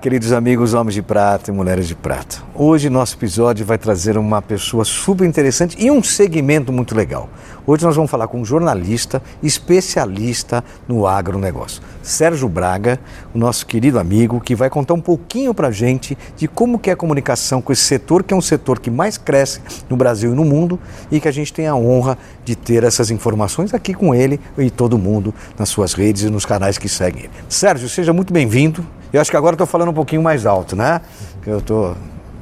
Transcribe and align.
Queridos 0.00 0.30
amigos 0.30 0.74
homens 0.74 0.94
de 0.94 1.02
prata 1.02 1.50
e 1.50 1.54
mulheres 1.54 1.88
de 1.88 1.94
prata. 1.96 2.38
Hoje 2.54 2.88
nosso 2.88 3.16
episódio 3.16 3.66
vai 3.66 3.76
trazer 3.76 4.16
uma 4.16 4.40
pessoa 4.40 4.84
super 4.84 5.26
interessante 5.26 5.76
e 5.76 5.90
um 5.90 6.00
segmento 6.04 6.72
muito 6.72 6.94
legal. 6.94 7.28
Hoje 7.66 7.84
nós 7.84 7.96
vamos 7.96 8.08
falar 8.08 8.28
com 8.28 8.40
um 8.40 8.44
jornalista 8.44 9.20
especialista 9.42 10.62
no 10.86 11.04
agronegócio, 11.04 11.82
Sérgio 12.00 12.48
Braga, 12.48 13.00
o 13.34 13.38
nosso 13.38 13.66
querido 13.66 13.98
amigo, 13.98 14.40
que 14.40 14.54
vai 14.54 14.70
contar 14.70 14.94
um 14.94 15.00
pouquinho 15.00 15.52
para 15.52 15.68
gente 15.72 16.16
de 16.36 16.46
como 16.46 16.78
que 16.78 16.90
é 16.90 16.92
a 16.92 16.96
comunicação 16.96 17.60
com 17.60 17.72
esse 17.72 17.82
setor, 17.82 18.22
que 18.22 18.32
é 18.32 18.36
um 18.36 18.40
setor 18.40 18.78
que 18.78 18.92
mais 18.92 19.18
cresce 19.18 19.60
no 19.90 19.96
Brasil 19.96 20.32
e 20.32 20.34
no 20.34 20.44
mundo 20.44 20.78
e 21.10 21.18
que 21.18 21.26
a 21.26 21.32
gente 21.32 21.52
tem 21.52 21.66
a 21.66 21.74
honra 21.74 22.16
de 22.44 22.54
ter 22.54 22.84
essas 22.84 23.10
informações 23.10 23.74
aqui 23.74 23.92
com 23.92 24.14
ele 24.14 24.38
e 24.56 24.70
todo 24.70 24.96
mundo 24.96 25.34
nas 25.58 25.68
suas 25.68 25.92
redes 25.92 26.22
e 26.22 26.30
nos 26.30 26.46
canais 26.46 26.78
que 26.78 26.88
seguem 26.88 27.24
ele. 27.24 27.32
Sérgio, 27.48 27.88
seja 27.88 28.12
muito 28.12 28.32
bem-vindo. 28.32 28.86
Eu 29.12 29.20
acho 29.20 29.30
que 29.30 29.36
agora 29.36 29.54
estou 29.54 29.66
falando 29.66 29.90
um 29.90 29.94
pouquinho 29.94 30.22
mais 30.22 30.44
alto, 30.44 30.76
né? 30.76 31.00
Eu 31.46 31.58
estou. 31.58 31.96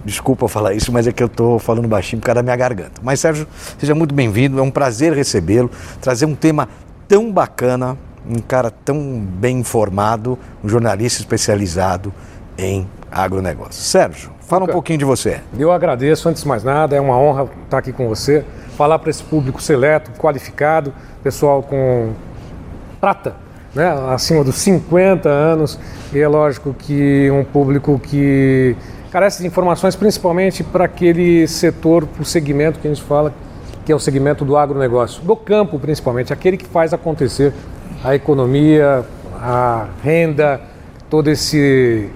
Desculpa 0.04 0.44
eu 0.44 0.48
falar 0.48 0.72
isso, 0.72 0.92
mas 0.92 1.06
é 1.06 1.12
que 1.12 1.20
eu 1.20 1.26
estou 1.26 1.58
falando 1.58 1.88
baixinho 1.88 2.20
por 2.20 2.26
causa 2.26 2.36
da 2.36 2.42
minha 2.42 2.54
garganta. 2.54 3.00
Mas, 3.02 3.18
Sérgio, 3.18 3.46
seja 3.76 3.92
muito 3.92 4.14
bem-vindo. 4.14 4.58
É 4.58 4.62
um 4.62 4.70
prazer 4.70 5.12
recebê-lo, 5.12 5.68
trazer 6.00 6.26
um 6.26 6.34
tema 6.34 6.68
tão 7.08 7.32
bacana, 7.32 7.96
um 8.28 8.38
cara 8.38 8.70
tão 8.70 9.20
bem 9.20 9.58
informado, 9.58 10.38
um 10.62 10.68
jornalista 10.68 11.20
especializado 11.20 12.12
em 12.56 12.88
agronegócio. 13.10 13.82
Sérgio, 13.82 14.30
fala 14.42 14.64
um 14.64 14.68
pouquinho 14.68 14.98
de 14.98 15.04
você. 15.04 15.40
Eu 15.58 15.72
agradeço, 15.72 16.28
antes 16.28 16.42
de 16.42 16.48
mais 16.48 16.62
nada, 16.62 16.94
é 16.94 17.00
uma 17.00 17.18
honra 17.18 17.48
estar 17.64 17.78
aqui 17.78 17.92
com 17.92 18.08
você, 18.08 18.44
falar 18.76 19.00
para 19.00 19.10
esse 19.10 19.24
público 19.24 19.60
seleto, 19.60 20.12
qualificado, 20.20 20.94
pessoal 21.22 21.64
com 21.64 22.12
prata 23.00 23.45
né, 23.76 23.94
acima 24.08 24.42
dos 24.42 24.54
50 24.56 25.28
anos, 25.28 25.78
e 26.10 26.18
é 26.18 26.26
lógico 26.26 26.74
que 26.74 27.30
um 27.30 27.44
público 27.44 28.00
que 28.02 28.74
carece 29.10 29.42
de 29.42 29.46
informações, 29.46 29.94
principalmente 29.94 30.64
para 30.64 30.86
aquele 30.86 31.46
setor, 31.46 32.08
o 32.18 32.24
segmento 32.24 32.80
que 32.80 32.88
a 32.88 32.90
gente 32.94 33.02
fala, 33.02 33.34
que 33.84 33.92
é 33.92 33.94
o 33.94 33.98
segmento 33.98 34.46
do 34.46 34.56
agronegócio, 34.56 35.22
do 35.22 35.36
campo 35.36 35.78
principalmente, 35.78 36.32
aquele 36.32 36.56
que 36.56 36.64
faz 36.64 36.94
acontecer 36.94 37.52
a 38.02 38.14
economia, 38.14 39.04
a 39.34 39.88
renda, 40.02 40.58
todo 41.10 41.28
esse 41.30 42.08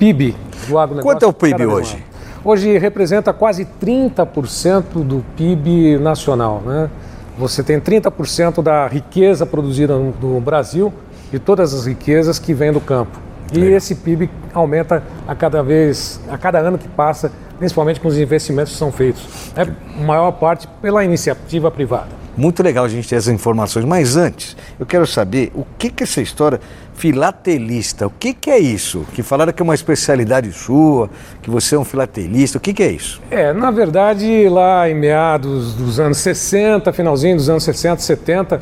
PIB 0.00 0.34
do 0.66 0.78
agronegócio. 0.78 1.12
Quanto 1.12 1.24
é 1.24 1.28
o 1.28 1.32
PIB 1.32 1.64
hoje? 1.64 2.04
Hoje 2.44 2.76
representa 2.76 3.32
quase 3.32 3.66
30% 3.80 5.04
do 5.04 5.24
PIB 5.36 5.98
nacional, 5.98 6.60
né? 6.66 6.90
Você 7.38 7.62
tem 7.62 7.80
30% 7.80 8.60
da 8.60 8.88
riqueza 8.88 9.46
produzida 9.46 9.96
no, 9.96 10.40
Brasil 10.40 10.92
e 11.32 11.38
todas 11.38 11.72
as 11.72 11.86
riquezas 11.86 12.36
que 12.36 12.52
vêm 12.52 12.72
do 12.72 12.80
campo. 12.80 13.16
E 13.52 13.60
é. 13.60 13.76
esse 13.76 13.94
PIB 13.94 14.28
aumenta 14.52 15.04
a 15.26 15.36
cada 15.36 15.62
vez, 15.62 16.20
a 16.28 16.36
cada 16.36 16.58
ano 16.58 16.76
que 16.76 16.88
passa, 16.88 17.30
principalmente 17.56 18.00
com 18.00 18.08
os 18.08 18.18
investimentos 18.18 18.72
que 18.72 18.78
são 18.78 18.90
feitos. 18.90 19.52
É 19.54 19.64
maior 20.02 20.32
parte 20.32 20.66
pela 20.82 21.04
iniciativa 21.04 21.70
privada. 21.70 22.08
Muito 22.36 22.60
legal 22.60 22.84
a 22.84 22.88
gente 22.88 23.08
ter 23.08 23.16
essas 23.16 23.32
informações, 23.32 23.84
mas 23.84 24.16
antes, 24.16 24.56
eu 24.78 24.84
quero 24.84 25.06
saber 25.06 25.52
o 25.54 25.64
que 25.78 25.90
que 25.90 26.02
essa 26.02 26.20
história 26.20 26.60
filatelista, 26.98 28.08
o 28.08 28.10
que 28.10 28.34
que 28.34 28.50
é 28.50 28.58
isso? 28.58 29.06
Que 29.14 29.22
falaram 29.22 29.52
que 29.52 29.62
é 29.62 29.64
uma 29.64 29.74
especialidade 29.74 30.50
sua, 30.52 31.08
que 31.40 31.48
você 31.48 31.76
é 31.76 31.78
um 31.78 31.84
filatelista, 31.84 32.58
o 32.58 32.60
que 32.60 32.74
que 32.74 32.82
é 32.82 32.90
isso? 32.90 33.22
É, 33.30 33.52
na 33.52 33.70
verdade, 33.70 34.48
lá 34.48 34.90
em 34.90 34.94
meados 34.96 35.74
dos 35.74 36.00
anos 36.00 36.18
60, 36.18 36.92
finalzinho 36.92 37.36
dos 37.36 37.48
anos 37.48 37.62
60, 37.62 38.02
70, 38.02 38.60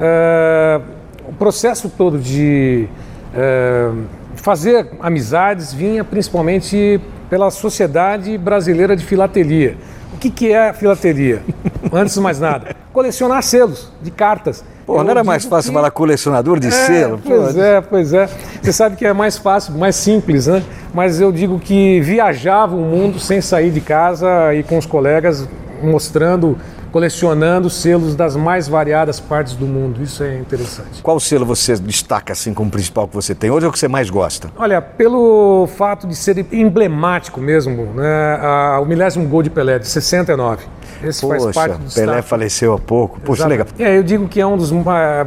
é, 0.00 0.80
o 1.28 1.32
processo 1.34 1.88
todo 1.88 2.18
de 2.18 2.88
é, 3.32 3.90
fazer 4.34 4.88
amizades 4.98 5.72
vinha 5.72 6.02
principalmente 6.02 7.00
pela 7.30 7.52
Sociedade 7.52 8.36
Brasileira 8.36 8.96
de 8.96 9.04
Filatelia. 9.04 9.76
O 10.12 10.18
que, 10.18 10.28
que 10.28 10.52
é 10.52 10.70
a 10.70 10.72
filatelia? 10.72 11.40
Antes 11.92 12.14
de 12.14 12.20
mais 12.20 12.40
nada, 12.40 12.74
colecionar 12.92 13.44
selos 13.44 13.92
de 14.02 14.10
cartas. 14.10 14.64
Pô, 14.86 15.02
não 15.02 15.10
era 15.10 15.24
mais 15.24 15.44
fácil 15.44 15.72
que... 15.72 15.74
falar 15.74 15.90
colecionador 15.90 16.60
de 16.60 16.68
é, 16.68 16.70
selo? 16.70 17.20
Pois 17.22 17.54
Pô. 17.54 17.60
é, 17.60 17.80
pois 17.80 18.12
é. 18.12 18.28
Você 18.62 18.72
sabe 18.72 18.94
que 18.94 19.04
é 19.04 19.12
mais 19.12 19.36
fácil, 19.36 19.74
mais 19.74 19.96
simples, 19.96 20.46
né? 20.46 20.62
Mas 20.94 21.20
eu 21.20 21.32
digo 21.32 21.58
que 21.58 22.00
viajava 22.00 22.76
o 22.76 22.80
mundo 22.80 23.18
sem 23.18 23.40
sair 23.40 23.70
de 23.70 23.80
casa 23.80 24.54
e 24.54 24.62
com 24.62 24.78
os 24.78 24.86
colegas 24.86 25.46
mostrando 25.82 26.56
colecionando 26.96 27.68
selos 27.68 28.14
das 28.14 28.34
mais 28.36 28.66
variadas 28.66 29.20
partes 29.20 29.52
do 29.52 29.66
mundo. 29.66 30.02
Isso 30.02 30.22
é 30.22 30.38
interessante. 30.38 31.02
Qual 31.02 31.20
selo 31.20 31.44
você 31.44 31.76
destaca 31.76 32.32
assim 32.32 32.54
como 32.54 32.70
principal 32.70 33.06
que 33.06 33.14
você 33.14 33.34
tem 33.34 33.50
hoje 33.50 33.66
ou 33.66 33.72
que 33.72 33.78
você 33.78 33.86
mais 33.86 34.08
gosta? 34.08 34.50
Olha, 34.56 34.80
pelo 34.80 35.66
fato 35.76 36.06
de 36.06 36.16
ser 36.16 36.46
emblemático 36.50 37.38
mesmo, 37.38 37.84
né, 37.92 38.38
a, 38.40 38.80
o 38.80 38.86
milésimo 38.86 39.28
gol 39.28 39.42
de 39.42 39.50
Pelé, 39.50 39.78
de 39.78 39.86
69. 39.86 40.64
Esse 41.04 41.20
Poxa, 41.20 41.52
faz 41.52 41.54
parte 41.54 41.72
do 41.72 41.92
Pelé 41.92 42.06
destaque. 42.06 42.22
faleceu 42.22 42.72
há 42.72 42.78
pouco. 42.78 43.20
Poxa, 43.20 43.42
Exato. 43.42 43.50
legal. 43.50 43.66
É, 43.78 43.98
eu 43.98 44.02
digo 44.02 44.26
que 44.26 44.40
é 44.40 44.46
um 44.46 44.56
dos 44.56 44.72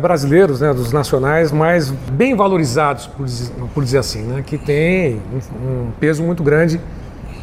brasileiros, 0.02 0.62
né, 0.62 0.74
dos 0.74 0.92
nacionais, 0.92 1.52
mais 1.52 1.92
bem 1.92 2.36
valorizados, 2.36 3.06
por, 3.06 3.28
por 3.76 3.84
dizer 3.84 4.00
assim, 4.00 4.24
né, 4.24 4.44
que 4.44 4.58
tem 4.58 5.22
um, 5.32 5.68
um 5.68 5.92
peso 6.00 6.24
muito 6.24 6.42
grande 6.42 6.82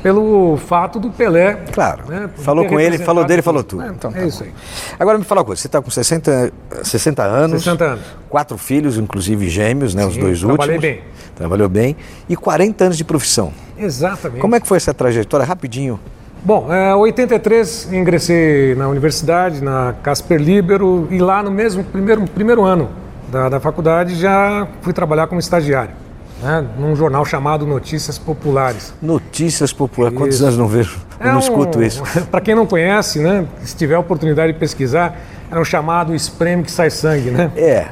pelo 0.02 0.56
fato 0.56 0.98
do 0.98 1.10
Pelé. 1.10 1.54
Claro. 1.72 2.04
Né, 2.08 2.30
falou 2.36 2.66
com 2.66 2.78
ele, 2.78 2.98
falou 2.98 3.24
dele, 3.24 3.42
falou 3.42 3.62
tudo. 3.62 3.82
É, 3.82 3.88
então, 3.88 4.10
é 4.10 4.20
tá 4.20 4.24
isso 4.24 4.44
aí. 4.44 4.52
Agora 4.98 5.18
me 5.18 5.24
fala 5.24 5.40
uma 5.40 5.44
coisa, 5.44 5.60
você 5.60 5.68
está 5.68 5.80
com 5.80 5.90
60, 5.90 6.52
60 6.82 7.22
anos. 7.22 7.62
60 7.62 7.84
anos. 7.84 8.04
Quatro 8.28 8.56
filhos, 8.58 8.98
inclusive 8.98 9.48
gêmeos, 9.48 9.94
né? 9.94 10.02
Sim, 10.02 10.08
os 10.08 10.16
dois 10.16 10.40
trabalhei 10.40 10.76
últimos. 10.76 10.86
Trabalhei 10.86 11.02
bem. 11.02 11.34
Trabalhou 11.34 11.68
bem. 11.68 11.96
E 12.28 12.36
40 12.36 12.84
anos 12.84 12.96
de 12.96 13.04
profissão. 13.04 13.52
Exatamente. 13.78 14.40
Como 14.40 14.54
é 14.54 14.60
que 14.60 14.66
foi 14.66 14.76
essa 14.76 14.94
trajetória? 14.94 15.44
Rapidinho. 15.44 16.00
Bom, 16.42 16.68
em 16.72 16.90
é, 16.90 16.94
83 16.94 17.92
ingressei 17.92 18.74
na 18.76 18.88
universidade, 18.88 19.62
na 19.62 19.94
Casper 20.02 20.40
Libero, 20.40 21.08
e 21.10 21.18
lá 21.18 21.42
no 21.42 21.50
mesmo 21.50 21.82
primeiro, 21.82 22.24
primeiro 22.28 22.62
ano 22.64 22.88
da, 23.28 23.48
da 23.48 23.60
faculdade 23.60 24.14
já 24.14 24.68
fui 24.80 24.92
trabalhar 24.92 25.26
como 25.26 25.40
estagiário 25.40 26.05
né, 26.42 26.66
num 26.78 26.94
jornal 26.94 27.24
chamado 27.24 27.66
Notícias 27.66 28.18
Populares. 28.18 28.92
Notícias 29.00 29.72
Populares, 29.72 30.16
quantos 30.16 30.42
anos 30.42 30.56
não 30.56 30.66
vejo, 30.66 30.98
é 31.18 31.26
não 31.26 31.36
um, 31.36 31.38
escuto 31.38 31.82
isso? 31.82 32.02
Para 32.30 32.40
quem 32.40 32.54
não 32.54 32.66
conhece, 32.66 33.18
né, 33.18 33.46
se 33.62 33.76
tiver 33.76 33.94
a 33.94 34.00
oportunidade 34.00 34.52
de 34.52 34.58
pesquisar, 34.58 35.16
era 35.50 35.60
um 35.60 35.64
chamado 35.64 36.14
espreme 36.14 36.62
que 36.62 36.70
sai 36.70 36.90
sangue, 36.90 37.30
né? 37.30 37.50
É, 37.56 37.86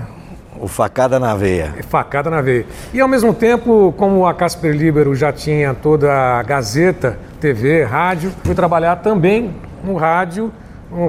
o 0.61 0.69
facada 0.69 1.19
na 1.19 1.35
veia. 1.35 1.75
É, 1.79 1.83
facada 1.83 2.31
na 2.31 2.41
veia. 2.41 2.67
E 2.93 3.01
ao 3.01 3.09
mesmo 3.09 3.33
tempo, 3.33 3.95
como 3.97 4.27
a 4.27 4.35
Casper 4.35 4.75
Libero 4.75 5.15
já 5.15 5.33
tinha 5.33 5.75
toda 5.75 6.13
a 6.13 6.43
Gazeta, 6.43 7.19
TV, 7.41 7.85
rádio, 7.85 8.33
fui 8.43 8.55
trabalhar 8.55 8.97
também 8.97 9.55
no 9.85 9.95
rádio, 9.97 10.51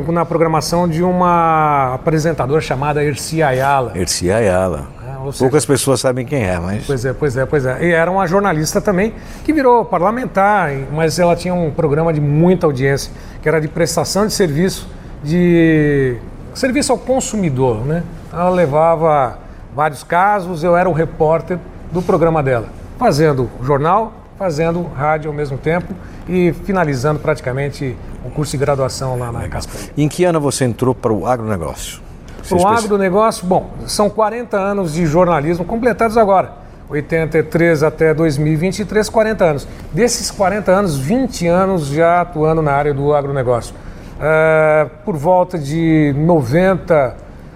na 0.08 0.26
programação 0.26 0.88
de 0.88 1.04
uma 1.04 1.94
apresentadora 1.94 2.60
chamada 2.60 3.04
Erci 3.04 3.44
Ayala. 3.44 3.92
Erci 3.96 4.32
Ayala 4.32 4.88
seja, 5.32 5.44
Poucas 5.44 5.66
pessoas 5.66 6.00
sabem 6.00 6.26
quem 6.26 6.44
é, 6.44 6.60
mas. 6.60 6.86
Pois 6.86 7.06
é, 7.06 7.14
pois 7.14 7.38
é, 7.38 7.46
pois 7.46 7.66
é. 7.66 7.86
E 7.86 7.92
era 7.92 8.10
uma 8.10 8.28
jornalista 8.28 8.82
também 8.82 9.14
que 9.44 9.54
virou 9.54 9.86
parlamentar, 9.86 10.72
mas 10.92 11.20
ela 11.20 11.36
tinha 11.36 11.54
um 11.54 11.72
programa 11.72 12.14
de 12.14 12.22
muita 12.22 12.66
audiência, 12.66 13.12
que 13.42 13.48
era 13.48 13.60
de 13.60 13.68
prestação 13.68 14.28
de 14.28 14.34
serviço, 14.34 14.88
de 15.24 16.18
serviço 16.54 16.92
ao 16.92 16.98
consumidor, 16.98 17.86
né? 17.86 18.04
Ela 18.32 18.50
levava 18.50 19.40
vários 19.76 20.04
casos, 20.04 20.64
eu 20.64 20.76
era 20.76 20.90
o 20.90 20.94
repórter 20.94 21.60
do 21.92 22.02
programa 22.02 22.42
dela, 22.42 22.68
fazendo 22.98 23.50
jornal, 23.62 24.14
fazendo 24.38 24.84
rádio 24.84 25.30
ao 25.30 25.36
mesmo 25.36 25.58
tempo 25.58 25.94
e 26.28 26.54
finalizando 26.66 27.20
praticamente 27.20 27.96
o 28.26 28.30
curso 28.30 28.52
de 28.52 28.58
graduação 28.58 29.18
lá 29.18 29.32
na 29.32 29.48
Casper. 29.48 29.92
Em 29.98 30.08
que 30.08 30.24
ano 30.24 30.42
você 30.42 30.66
entrou 30.66 30.94
para 30.96 31.14
o 31.14 31.26
agronegócio? 31.28 32.02
Para 32.48 32.58
o 32.58 32.68
agronegócio, 32.68 33.46
bom, 33.46 33.72
são 33.88 34.10
40 34.10 34.58
anos 34.58 34.94
de 34.94 35.06
jornalismo 35.06 35.66
completados 35.66 36.18
agora. 36.18 36.52
83 36.88 37.82
até 37.82 38.14
2023, 38.14 39.10
40 39.10 39.44
anos. 39.44 39.68
Desses 39.92 40.30
40 40.30 40.72
anos, 40.72 40.98
20 40.98 41.48
anos 41.48 41.88
já 41.88 42.22
atuando 42.22 42.62
na 42.62 42.72
área 42.74 42.94
do 42.94 43.14
agronegócio. 43.14 43.74
É, 44.22 44.88
por 45.04 45.16
volta 45.18 45.58
de 45.58 46.14
90, 46.18 47.16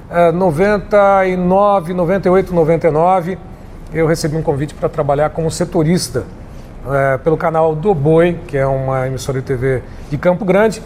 é, 0.09 0.31
99, 0.31 1.94
98, 1.94 2.53
99, 2.53 3.38
eu 3.94 4.07
recebi 4.07 4.36
um 4.36 4.41
convite 4.41 4.74
para 4.74 4.89
trabalhar 4.89 5.30
como 5.30 5.50
setorista 5.51 6.24
é, 6.91 7.18
pelo 7.19 7.38
canal 7.38 7.75
do 7.75 7.94
Boi, 7.94 8.39
que 8.47 8.57
é 8.57 8.65
uma 8.65 9.06
emissora 9.07 9.39
de 9.39 9.45
TV 9.45 9.83
de 10.09 10.18
Campo 10.18 10.44
Grande. 10.44 10.81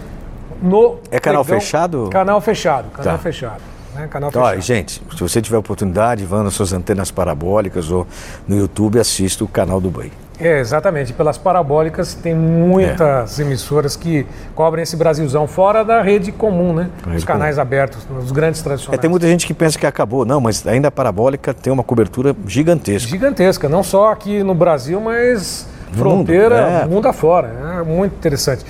No 0.62 0.98
É 1.12 1.20
canal 1.20 1.44
pregão- 1.44 1.62
fechado? 1.62 2.10
Canal 2.12 2.40
fechado, 2.42 2.90
canal 2.92 3.14
Tá. 3.14 3.18
fechado. 3.20 3.62
Né? 3.96 4.08
Canal 4.10 4.30
Então, 4.30 4.42
ó, 4.42 4.46
fechado. 4.50 4.62
gente, 4.62 5.02
se 5.16 5.20
você 5.20 5.42
tiver 5.42 5.58
oportunidade, 5.58 6.26
vá 6.26 6.44
nas 6.44 6.54
suas 6.54 6.74
antenas 6.74 7.12
parabólicas 7.12 7.90
ou 7.92 8.08
no 8.48 8.58
YouTube, 8.58 9.00
assista 9.00 9.44
o 9.44 9.48
canal 9.48 9.80
do 9.80 9.90
Boi. 9.90 10.12
É, 10.40 10.60
exatamente. 10.60 11.14
Pelas 11.14 11.38
parabólicas 11.38 12.16
tem 12.16 12.34
muitas 12.34 13.40
emissoras 13.40 13.96
que 13.96 14.26
cobrem 14.56 14.82
esse 14.84 14.96
Brasilzão 14.98 15.48
fora 15.48 15.86
da 15.86 16.02
rede 16.02 16.32
comum, 16.32 16.74
né? 16.74 16.90
Rede 17.06 17.18
Os 17.18 17.24
canais 17.24 17.60
abertos, 17.60 18.00
os 18.20 18.32
grandes 18.32 18.60
É, 18.60 18.64
tradicionais. 18.64 19.00
tem 19.00 19.10
muita 19.10 19.28
gente 19.28 19.46
que 19.46 19.54
pensa 19.54 19.78
que 19.78 19.86
acabou. 19.86 20.26
Não, 20.26 20.42
mas 20.42 20.66
ainda 20.66 20.88
a 20.88 20.92
parabólica 20.92 21.54
tem 21.54 21.72
uma 21.72 21.84
cobertura 21.84 22.36
gigantesca. 22.48 23.08
Gigantesca, 23.10 23.70
não 23.70 23.84
só 23.84 24.12
aqui 24.12 24.42
no 24.44 24.56
Brasil, 24.56 25.00
mas 25.00 25.68
No 25.92 25.98
fronteira, 26.00 26.56
mundo, 26.66 26.82
é. 26.82 26.86
mundo 26.88 27.08
afora. 27.08 27.80
É 27.80 27.84
muito 27.84 28.14
interessante. 28.16 28.66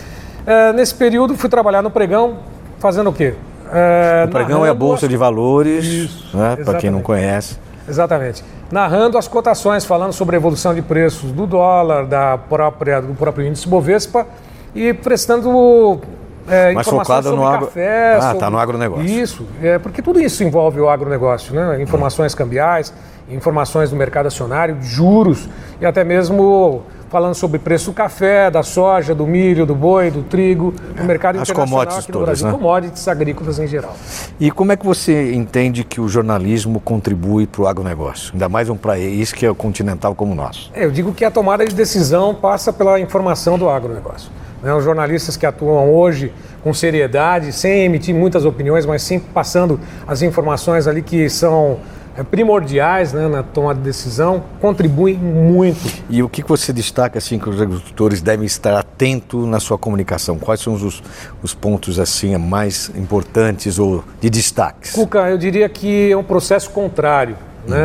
É, 0.45 0.73
nesse 0.73 0.93
período 0.93 1.35
fui 1.37 1.49
trabalhar 1.49 1.81
no 1.81 1.89
pregão, 1.89 2.39
fazendo 2.77 3.09
o 3.09 3.13
quê? 3.13 3.33
É, 3.73 4.25
O 4.27 4.31
pregão 4.31 4.65
é 4.65 4.69
a 4.69 4.73
bolsa 4.73 5.05
as- 5.05 5.09
de 5.09 5.17
valores, 5.17 6.09
né, 6.33 6.57
para 6.63 6.77
quem 6.79 6.91
não 6.91 7.01
conhece. 7.01 7.57
Exatamente. 7.87 8.43
Narrando 8.71 9.17
as 9.17 9.27
cotações, 9.27 9.83
falando 9.85 10.13
sobre 10.13 10.35
a 10.35 10.39
evolução 10.39 10.73
de 10.73 10.81
preços 10.81 11.31
do 11.31 11.45
dólar, 11.45 12.05
da 12.05 12.37
própria, 12.37 13.01
do 13.01 13.13
próprio 13.13 13.45
índice 13.45 13.67
Bovespa 13.67 14.25
e 14.73 14.93
prestando 14.93 15.99
é, 16.47 16.73
Mais 16.73 16.87
informações 16.87 17.07
focado 17.07 17.23
sobre 17.29 17.39
no 17.39 17.45
agro- 17.47 17.65
café. 17.67 18.15
Ah, 18.17 18.21
sobre- 18.21 18.39
tá 18.39 18.49
no 18.49 18.57
agronegócio. 18.57 19.05
Isso, 19.05 19.45
é, 19.61 19.77
porque 19.79 20.01
tudo 20.01 20.19
isso 20.19 20.43
envolve 20.43 20.79
o 20.79 20.89
agronegócio, 20.89 21.53
né? 21.53 21.81
Informações 21.81 22.33
cambiais, 22.35 22.93
informações 23.29 23.89
do 23.89 23.95
mercado 23.95 24.27
acionário, 24.27 24.77
juros 24.81 25.47
e 25.79 25.85
até 25.85 26.03
mesmo 26.03 26.83
falando 27.13 27.35
sobre 27.35 27.59
preço 27.59 27.91
do 27.91 27.93
café, 27.93 28.49
da 28.49 28.63
soja, 28.63 29.13
do 29.13 29.27
milho, 29.27 29.67
do 29.67 29.75
boi, 29.75 30.09
do 30.09 30.23
trigo, 30.23 30.73
do 30.97 31.03
mercado 31.03 31.39
As 31.39 31.47
internacional 31.47 31.81
aqui 31.83 32.07
no 32.07 32.13
todas, 32.13 32.25
Brasil, 32.25 32.47
né? 32.47 32.53
commodities 32.53 33.07
agrícolas 33.07 33.59
em 33.59 33.67
geral. 33.67 33.95
E 34.39 34.49
como 34.49 34.71
é 34.71 34.75
que 34.75 34.83
você 34.83 35.31
entende 35.31 35.83
que 35.83 36.01
o 36.01 36.07
jornalismo 36.07 36.79
contribui 36.79 37.45
para 37.45 37.61
o 37.61 37.67
agronegócio? 37.67 38.31
Ainda 38.33 38.49
mais 38.49 38.67
um 38.67 38.75
país 38.75 39.31
que 39.31 39.45
é 39.45 39.53
continental 39.53 40.15
como 40.15 40.31
o 40.31 40.35
nosso. 40.35 40.71
É, 40.73 40.85
Eu 40.85 40.89
digo 40.89 41.13
que 41.13 41.23
a 41.23 41.29
tomada 41.29 41.63
de 41.63 41.75
decisão 41.75 42.33
passa 42.33 42.73
pela 42.73 42.99
informação 42.99 43.59
do 43.59 43.69
agronegócio. 43.69 44.31
Né? 44.63 44.73
Os 44.73 44.83
jornalistas 44.83 45.37
que 45.37 45.45
atuam 45.45 45.93
hoje 45.93 46.33
com 46.63 46.73
seriedade, 46.73 47.53
sem 47.53 47.83
emitir 47.83 48.15
muitas 48.15 48.43
opiniões, 48.43 48.87
mas 48.87 49.03
sim 49.03 49.19
passando 49.19 49.79
as 50.07 50.23
informações 50.23 50.87
ali 50.87 51.03
que 51.03 51.29
são 51.29 51.73
é, 51.73 52.02
primordiais 52.29 53.13
né, 53.13 53.27
na 53.27 53.41
tomada 53.41 53.79
de 53.79 53.85
decisão, 53.85 54.43
contribuem 54.61 55.15
muito. 55.17 56.03
E 56.09 56.21
o 56.21 56.29
que 56.29 56.43
você 56.43 56.71
destaca 56.71 57.17
assim 57.17 57.39
que 57.39 57.49
os 57.49 57.61
agricultores 57.61 58.21
devem 58.21 58.45
estar 58.45 58.77
atentos 58.77 59.47
na 59.47 59.59
sua 59.59 59.77
comunicação? 59.77 60.37
Quais 60.37 60.59
são 60.59 60.73
os, 60.73 61.01
os 61.41 61.53
pontos 61.53 61.97
assim 61.97 62.37
mais 62.37 62.91
importantes 62.95 63.79
ou 63.79 64.03
de 64.21 64.29
destaques? 64.29 64.91
Cuca, 64.91 65.29
eu 65.29 65.37
diria 65.37 65.67
que 65.69 66.11
é 66.11 66.17
um 66.17 66.23
processo 66.23 66.69
contrário. 66.69 67.35
Né? 67.67 67.77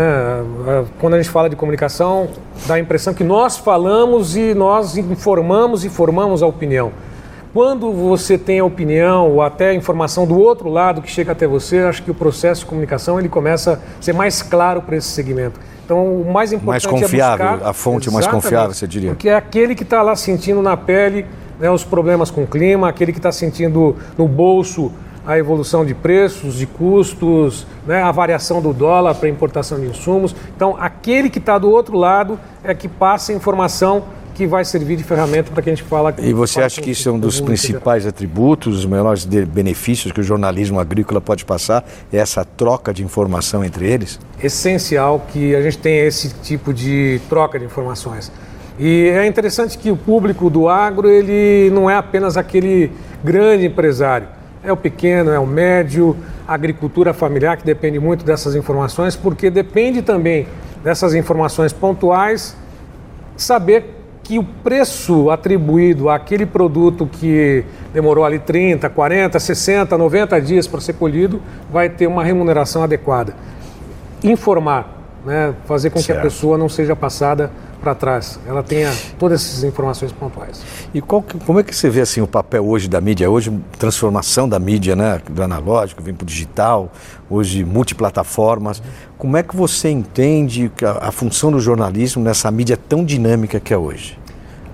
Eh, 0.67 0.85
Quando 0.99 1.15
a 1.15 1.17
gente 1.23 1.31
fala 1.31 1.49
de 1.49 1.57
comunicação, 1.57 2.29
dá 2.67 2.75
a 2.75 2.81
impressão 2.81 3.15
que 3.15 3.25
nós 3.25 3.57
falamos 3.57 4.37
e 4.37 4.53
nós 4.53 4.97
informamos 4.97 5.85
e 5.85 5.89
formamos 5.89 6.43
a 6.43 6.47
opinião. 6.47 6.93
Quando 7.53 7.93
você 7.93 8.37
tem 8.37 8.59
a 8.59 8.65
opinião 8.65 9.31
ou 9.31 9.43
até 9.43 9.71
a 9.71 9.75
informação 9.75 10.27
do 10.27 10.39
outro 10.39 10.69
lado 10.69 11.01
que 11.01 11.11
chega 11.11 11.33
até 11.33 11.47
você, 11.47 11.79
acho 11.79 12.03
que 12.03 12.11
o 12.11 12.15
processo 12.15 12.61
de 12.61 12.67
comunicação 12.67 13.19
ele 13.19 13.29
começa 13.29 13.81
a 13.99 14.03
ser 14.03 14.13
mais 14.13 14.43
claro 14.43 14.83
para 14.83 14.97
esse 14.97 15.09
segmento. 15.09 15.59
Então, 15.85 16.21
o 16.21 16.31
mais 16.31 16.53
importante 16.53 16.87
Mais 16.87 16.87
confiável, 16.87 17.47
é 17.47 17.51
buscar... 17.53 17.69
a 17.71 17.73
fonte 17.73 18.11
mais 18.11 18.27
confiável, 18.27 18.75
você 18.75 18.87
diria. 18.87 19.11
Porque 19.11 19.31
é 19.31 19.35
aquele 19.35 19.75
que 19.75 19.83
está 19.83 20.03
lá 20.03 20.15
sentindo 20.15 20.61
na 20.61 20.77
pele 20.77 21.25
né, 21.59 21.71
os 21.71 21.83
problemas 21.83 22.31
com 22.31 22.43
o 22.43 22.47
clima, 22.47 22.89
aquele 22.89 23.13
que 23.13 23.19
está 23.19 23.33
sentindo 23.33 23.97
no 24.17 24.29
bolso 24.29 24.93
a 25.27 25.39
evolução 25.39 25.85
de 25.85 25.95
preços, 25.95 26.55
de 26.55 26.67
custos, 26.67 27.67
né, 27.87 28.03
a 28.03 28.11
variação 28.11 28.63
do 28.63 28.73
dólar 28.73 29.15
para 29.15 29.29
importação 29.29 29.79
de 29.79 29.87
insumos. 29.87 30.35
Então, 30.57 30.75
aquele 30.81 31.29
que 31.29 31.39
está 31.39 31.59
do 31.59 31.71
outro 31.71 31.99
lado 31.99 32.41
é 32.65 32.75
que 32.75 32.89
passa 32.89 33.33
a 33.33 33.35
informação 33.35 34.05
que 34.39 34.47
vai 34.47 34.65
servir 34.65 34.95
de 34.95 35.03
ferramenta 35.03 35.51
para 35.51 35.61
que 35.61 35.69
a 35.69 35.75
gente 35.75 35.83
fala. 35.83 36.15
E 36.17 36.33
você 36.33 36.61
acha 36.61 36.81
que 36.81 36.93
isso 36.93 37.09
é 37.09 37.13
um 37.13 37.19
dos 37.19 37.41
principais 37.41 38.07
atributos, 38.07 38.79
os 38.79 38.87
melhores 38.87 39.25
benefícios 39.25 40.13
que 40.13 40.21
o 40.21 40.23
jornalismo 40.23 40.79
agrícola 40.79 41.21
pode 41.21 41.45
passar? 41.45 41.85
É 42.13 42.19
essa 42.19 42.45
troca 42.45 42.95
de 42.95 43.03
informação 43.03 43.65
entre 43.65 43.91
eles? 43.91 44.21
essencial 44.41 45.27
que 45.33 45.57
a 45.57 45.61
gente 45.61 45.79
tenha 45.79 46.05
esse 46.05 46.29
tipo 46.29 46.73
de 46.73 47.21
troca 47.29 47.59
de 47.59 47.65
informações. 47.65 48.31
E 48.79 49.09
é 49.09 49.27
interessante 49.27 49.77
que 49.77 49.91
o 49.91 49.97
público 49.97 50.49
do 50.49 50.69
agro 50.69 51.11
ele 51.11 51.69
não 51.71 51.91
é 51.91 51.97
apenas 51.97 52.37
aquele 52.37 52.93
grande 53.25 53.67
empresário, 53.67 54.29
é 54.63 54.73
o 54.73 54.77
pequeno, 54.77 55.33
é 55.33 55.39
o 55.41 55.47
médio, 55.47 56.17
a 56.47 56.55
agricultura 56.55 57.13
familiar 57.13 57.57
que 57.57 57.65
depende 57.65 57.99
muito 57.99 58.25
dessas 58.25 58.55
informações, 58.55 59.17
porque 59.17 59.51
depende 59.51 60.01
também 60.01 60.47
dessas 60.85 61.13
informações 61.13 61.73
pontuais 61.73 62.57
saber 63.37 63.98
que 64.29 64.39
o 64.39 64.45
preço 64.45 65.31
atribuído 65.31 66.11
àquele 66.11 66.45
produto 66.45 67.09
que 67.11 67.65
demorou 67.95 68.27
ali 68.27 68.39
30, 68.39 68.91
40, 68.91 69.41
60, 69.41 69.97
90 69.97 70.39
dias 70.43 70.67
para 70.67 70.83
ser 70.83 70.93
colhido 70.93 71.41
vai 71.73 71.89
ter 71.89 72.07
uma 72.07 72.23
remuneração 72.23 72.83
adequada. 72.83 73.35
Informar, 74.23 74.87
né, 75.25 75.55
fazer 75.65 75.89
com 75.89 75.99
que 75.99 76.05
Certo. 76.05 76.19
a 76.19 76.23
pessoa 76.23 76.59
não 76.59 76.69
seja 76.69 76.95
passada 76.95 77.51
para 77.81 77.95
trás, 77.95 78.39
ela 78.47 78.63
tenha 78.63 78.93
todas 79.19 79.41
essas 79.45 79.65
informações 79.65 80.13
pontuais. 80.13 80.63
E 80.93 81.01
qual 81.01 81.25
como 81.47 81.61
é 81.61 81.63
que 81.63 81.75
você 81.75 81.89
vê 81.89 82.01
assim 82.01 82.21
o 82.21 82.27
papel 82.27 82.67
hoje 82.67 82.89
da 82.89 83.01
mídia? 83.01 83.31
Hoje 83.31 83.53
transformação 83.79 84.49
da 84.49 84.59
mídia, 84.59 84.97
né, 84.97 85.21
do 85.31 85.43
analógico 85.43 86.03
vem 86.03 86.15
para 86.15 86.25
o 86.25 86.27
digital, 86.27 86.91
hoje 87.31 87.65
multiplataformas. 87.65 88.83
Como 89.17 89.37
é 89.37 89.43
que 89.43 89.57
você 89.57 89.89
entende 89.89 90.71
a, 90.83 91.09
a 91.09 91.13
função 91.13 91.51
do 91.51 91.61
jornalismo 91.61 92.23
nessa 92.23 92.51
mídia 92.51 92.77
tão 92.77 93.05
dinâmica 93.05 93.61
que 93.61 93.73
é 93.73 93.79
hoje? 93.79 94.19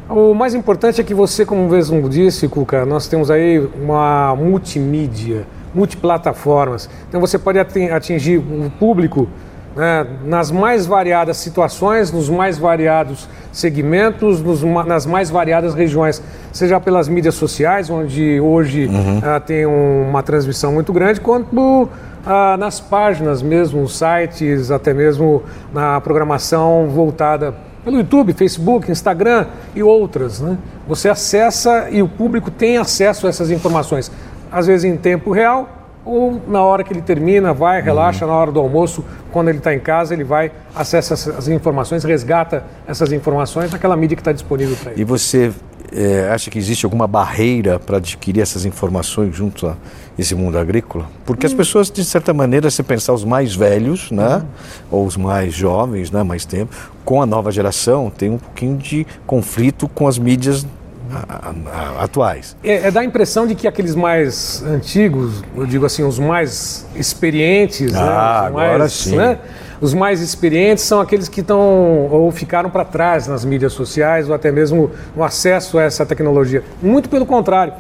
O 0.09 0.35
mais 0.35 0.55
importante 0.55 1.01
é 1.01 1.05
que 1.05 1.15
você, 1.15 1.47
como 1.47 1.67
mesmo 1.69 2.09
disse, 2.09 2.47
Cuca, 2.47 2.85
nós 2.85 3.07
temos 3.09 3.31
aí 3.31 3.59
uma 3.59 4.37
multimídia, 4.37 5.47
multiplataformas. 5.75 6.91
Então 7.09 7.21
você 7.21 7.39
pode 7.39 7.59
ati- 7.59 7.91
atingir 7.91 8.39
o 8.39 8.71
público 8.79 9.27
né, 9.76 10.07
nas 10.25 10.50
mais 10.50 10.87
variadas 10.87 11.37
situações, 11.38 12.12
nos 12.12 12.28
mais 12.28 12.59
variados 12.59 13.28
segmentos, 13.52 14.40
nos 14.43 14.62
nas 14.87 15.07
mais 15.07 15.31
variadas 15.31 15.75
regiões, 15.75 16.23
seja 16.52 16.78
pelas 16.81 17.09
mídias 17.09 17.35
sociais, 17.35 17.90
onde 17.90 18.40
hoje 18.40 18.88
ah, 19.23 19.40
tem 19.40 19.66
um- 19.66 20.09
uma 20.09 20.23
transmissão 20.23 20.73
muito 20.73 20.93
grande, 20.93 21.21
quanto 21.21 21.88
ah, 22.26 22.57
nas 22.57 22.81
páginas 22.81 23.43
mesmo, 23.43 23.83
nos 23.83 23.99
sites, 23.99 24.71
até 24.71 24.95
mesmo 24.95 25.43
na 25.73 26.00
programação 26.00 26.88
voltada 26.88 27.54
pelo 27.85 27.99
YouTube, 27.99 28.33
Facebook, 28.33 28.90
Instagram 28.90 29.47
e 29.75 29.83
outras. 29.83 30.40
Né? 30.40 30.57
Você 30.88 31.09
acessa 31.09 31.88
e 31.90 32.00
o 32.02 32.09
público 32.09 32.50
tem 32.50 32.78
acesso 32.78 33.26
a 33.26 33.28
essas 33.31 33.50
informações, 33.50 34.11
às 34.50 34.66
vezes 34.66 34.85
em 34.85 34.97
tempo 34.97 35.33
real 35.33 35.69
ou 36.05 36.41
na 36.47 36.63
hora 36.63 36.85
que 36.85 36.93
ele 36.93 37.03
termina, 37.03 37.53
vai, 37.53 37.81
relaxa 37.81 38.27
na 38.27 38.33
hora 38.33 38.53
do 38.53 38.61
almoço, 38.61 39.05
quando 39.33 39.49
ele 39.49 39.59
está 39.59 39.75
em 39.75 39.81
casa, 39.81 40.13
ele 40.15 40.25
vai, 40.25 40.53
acessa 40.75 41.15
essas 41.15 41.49
informações, 41.49 42.05
resgata 42.05 42.65
essas 42.87 43.11
informações 43.13 43.73
naquela 43.73 43.97
mídia 43.97 44.17
que 44.17 44.21
está 44.21 44.33
disponível 44.33 44.77
para 44.77 44.93
ele. 44.93 45.01
E 45.01 45.05
você 45.05 45.53
é, 45.93 46.29
acha 46.31 46.51
que 46.51 46.59
existe 46.59 46.85
alguma 46.85 47.07
barreira 47.07 47.79
para 47.79 47.97
adquirir 47.97 48.41
essas 48.41 48.65
informações 48.65 49.35
junto 49.35 49.67
a 49.67 49.77
esse 50.19 50.35
mundo 50.35 50.59
agrícola? 50.59 51.07
Porque 51.25 51.47
hum. 51.47 51.51
as 51.51 51.55
pessoas, 51.55 51.91
de 51.91 52.05
certa 52.05 52.35
maneira, 52.35 52.71
se 52.71 52.83
pensar 52.83 53.13
os 53.13 53.25
mais 53.25 53.55
velhos, 53.55 54.11
né, 54.11 54.39
hum. 54.39 54.47
ou 54.91 55.07
os 55.07 55.17
mais 55.17 55.55
jovens, 55.55 56.11
né, 56.11 56.23
mais 56.23 56.45
tempo, 56.45 56.75
com 57.05 57.23
a 57.23 57.27
nova 57.27 57.51
geração, 57.51 58.11
tem 58.11 58.31
um 58.31 58.39
pouquinho 58.39 58.77
de 58.77 59.07
conflito 59.27 59.89
com 59.89 60.07
as 60.07 60.19
mídias 60.19 60.67
atuais. 61.99 62.56
É, 62.62 62.88
é 62.88 62.90
dá 62.90 63.00
a 63.00 63.04
impressão 63.04 63.47
de 63.47 63.54
que 63.54 63.66
aqueles 63.66 63.94
mais 63.94 64.62
antigos, 64.66 65.42
eu 65.56 65.66
digo 65.66 65.87
assim, 65.87 66.02
os 66.02 66.18
mais 66.18 66.87
experientes, 66.94 67.92
né, 67.92 67.99
ah, 68.00 68.40
né, 68.42 68.47
agora 68.49 68.78
mais, 68.78 68.92
sim. 68.92 69.16
Né, 69.16 69.38
os 69.80 69.92
mais 69.92 70.21
experientes 70.21 70.85
são 70.85 71.00
aqueles 71.00 71.28
que 71.28 71.40
estão 71.40 71.61
ou 72.11 72.30
ficaram 72.30 72.71
para 72.71 72.85
trás 72.85 73.26
nas 73.26 73.44
mídias 73.44 73.73
sociais 73.73 74.28
ou 74.28 74.35
até 74.35 74.50
mesmo 74.50 74.90
no 75.14 75.23
acesso 75.23 75.78
a 75.78 75.83
essa 75.83 76.06
tecnologia. 76.06 76.62
Muito 76.83 77.09
pelo 77.09 77.26
contrário, 77.26 77.75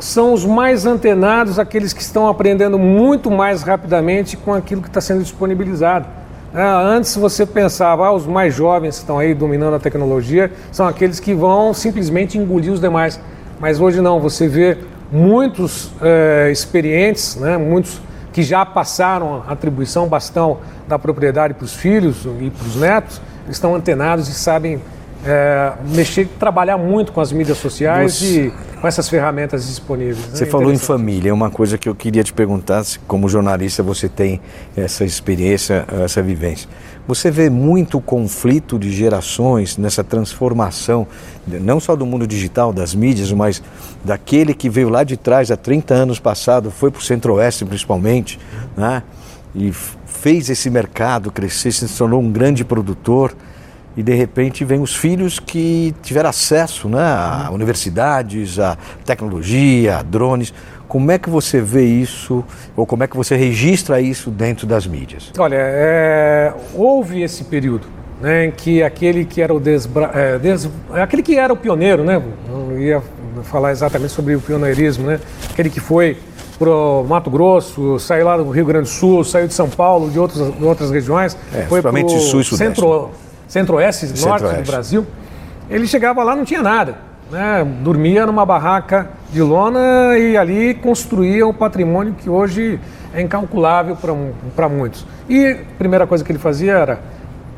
são 0.00 0.32
os 0.32 0.44
mais 0.44 0.86
antenados, 0.86 1.58
aqueles 1.58 1.92
que 1.92 2.02
estão 2.02 2.28
aprendendo 2.28 2.78
muito 2.78 3.30
mais 3.30 3.62
rapidamente 3.62 4.36
com 4.36 4.54
aquilo 4.54 4.80
que 4.80 4.88
está 4.88 5.00
sendo 5.00 5.22
disponibilizado. 5.22 6.06
É, 6.54 6.62
antes 6.62 7.14
você 7.16 7.44
pensava, 7.44 8.06
ah, 8.06 8.12
os 8.12 8.26
mais 8.26 8.54
jovens 8.54 8.96
que 8.96 9.02
estão 9.02 9.18
aí 9.18 9.34
dominando 9.34 9.74
a 9.74 9.78
tecnologia 9.78 10.50
são 10.72 10.86
aqueles 10.86 11.20
que 11.20 11.34
vão 11.34 11.74
simplesmente 11.74 12.38
engolir 12.38 12.72
os 12.72 12.80
demais. 12.80 13.20
Mas 13.60 13.80
hoje 13.80 14.00
não, 14.00 14.18
você 14.20 14.48
vê 14.48 14.78
muitos 15.12 15.90
é, 16.00 16.48
experientes, 16.50 17.36
né, 17.36 17.56
muitos 17.58 18.00
que 18.32 18.42
já 18.42 18.64
passaram 18.64 19.42
a 19.46 19.52
atribuição, 19.52 20.06
bastão 20.06 20.58
da 20.86 20.98
propriedade 20.98 21.54
para 21.54 21.64
os 21.64 21.74
filhos 21.74 22.26
e 22.40 22.50
para 22.50 22.66
os 22.66 22.76
netos, 22.76 23.20
estão 23.48 23.74
antenados 23.74 24.28
e 24.28 24.34
sabem 24.34 24.80
é, 25.24 25.72
mexer, 25.88 26.28
trabalhar 26.38 26.78
muito 26.78 27.12
com 27.12 27.20
as 27.20 27.32
mídias 27.32 27.58
sociais 27.58 28.22
e 28.22 28.52
com 28.80 28.86
essas 28.86 29.08
ferramentas 29.08 29.66
disponíveis. 29.66 30.18
Né? 30.18 30.36
Você 30.36 30.46
falou 30.46 30.72
em 30.72 30.78
família, 30.78 31.30
é 31.30 31.32
uma 31.32 31.50
coisa 31.50 31.76
que 31.76 31.88
eu 31.88 31.94
queria 31.94 32.22
te 32.22 32.32
perguntar, 32.32 32.84
se 32.84 32.98
como 33.00 33.28
jornalista 33.28 33.82
você 33.82 34.08
tem 34.08 34.40
essa 34.76 35.04
experiência, 35.04 35.84
essa 36.04 36.22
vivência. 36.22 36.68
Você 37.06 37.30
vê 37.30 37.48
muito 37.48 38.00
conflito 38.00 38.78
de 38.78 38.92
gerações 38.92 39.78
nessa 39.78 40.04
transformação, 40.04 41.06
não 41.46 41.80
só 41.80 41.96
do 41.96 42.04
mundo 42.04 42.26
digital, 42.26 42.72
das 42.72 42.94
mídias, 42.94 43.32
mas 43.32 43.62
daquele 44.04 44.52
que 44.52 44.68
veio 44.68 44.88
lá 44.90 45.04
de 45.04 45.16
trás, 45.16 45.50
há 45.50 45.56
30 45.56 45.94
anos 45.94 46.18
passado, 46.18 46.70
foi 46.70 46.90
para 46.90 47.00
o 47.00 47.02
Centro-Oeste 47.02 47.64
principalmente, 47.64 48.38
né? 48.76 49.02
e 49.54 49.72
fez 49.72 50.50
esse 50.50 50.68
mercado 50.68 51.30
crescer, 51.30 51.72
se 51.72 51.88
tornou 51.96 52.20
um 52.20 52.30
grande 52.30 52.64
produtor 52.64 53.34
e 53.96 54.02
de 54.02 54.14
repente 54.14 54.64
vem 54.64 54.80
os 54.80 54.94
filhos 54.94 55.38
que 55.38 55.94
tiveram 56.02 56.30
acesso 56.30 56.88
né, 56.88 57.00
a 57.00 57.50
universidades, 57.52 58.58
a 58.58 58.76
tecnologia, 59.04 59.98
a 59.98 60.02
drones. 60.02 60.52
Como 60.86 61.10
é 61.10 61.18
que 61.18 61.28
você 61.28 61.60
vê 61.60 61.84
isso, 61.84 62.42
ou 62.74 62.86
como 62.86 63.04
é 63.04 63.06
que 63.06 63.16
você 63.16 63.36
registra 63.36 64.00
isso 64.00 64.30
dentro 64.30 64.66
das 64.66 64.86
mídias? 64.86 65.32
Olha, 65.38 65.56
é, 65.58 66.54
houve 66.74 67.22
esse 67.22 67.44
período 67.44 67.86
né, 68.20 68.46
em 68.46 68.50
que 68.50 68.82
aquele 68.82 69.24
que 69.24 69.42
era 69.42 69.52
o 69.52 69.60
desbra... 69.60 70.10
é, 70.14 70.38
des... 70.38 70.68
aquele 70.92 71.22
que 71.22 71.36
era 71.36 71.52
o 71.52 71.56
pioneiro, 71.56 72.04
né, 72.04 72.22
não 72.48 72.78
ia 72.78 73.02
falar 73.44 73.70
exatamente 73.70 74.12
sobre 74.12 74.34
o 74.34 74.40
pioneirismo, 74.40 75.06
né, 75.06 75.20
aquele 75.50 75.70
que 75.70 75.80
foi 75.80 76.16
para 76.58 76.70
o 76.70 77.04
Mato 77.04 77.30
Grosso, 77.30 77.98
saiu 78.00 78.26
lá 78.26 78.36
do 78.36 78.50
Rio 78.50 78.64
Grande 78.64 78.88
do 78.88 78.92
Sul, 78.92 79.22
saiu 79.22 79.46
de 79.46 79.54
São 79.54 79.68
Paulo, 79.68 80.10
de, 80.10 80.18
outros, 80.18 80.56
de 80.56 80.64
outras 80.64 80.90
regiões, 80.90 81.36
é, 81.54 81.62
foi 81.62 81.80
para 81.80 81.92
o 81.92 82.08
Sul 82.08 82.40
e 82.40 82.44
Sudeste. 82.44 82.56
Centro, 82.56 83.10
centro-oeste, 83.48 84.06
norte 84.20 84.46
centro 84.46 84.62
do 84.62 84.70
Brasil, 84.70 85.06
ele 85.68 85.86
chegava 85.86 86.22
lá 86.22 86.36
não 86.36 86.44
tinha 86.44 86.62
nada. 86.62 86.96
Né? 87.30 87.66
Dormia 87.82 88.24
numa 88.26 88.46
barraca 88.46 89.10
de 89.32 89.42
lona 89.42 90.16
e 90.16 90.36
ali 90.36 90.74
construía 90.74 91.46
um 91.46 91.52
patrimônio 91.52 92.14
que 92.14 92.30
hoje 92.30 92.78
é 93.12 93.20
incalculável 93.20 93.96
para 94.54 94.68
muitos. 94.68 95.04
E 95.28 95.46
a 95.46 95.56
primeira 95.76 96.06
coisa 96.06 96.24
que 96.24 96.30
ele 96.32 96.38
fazia 96.38 96.72
era, 96.72 97.00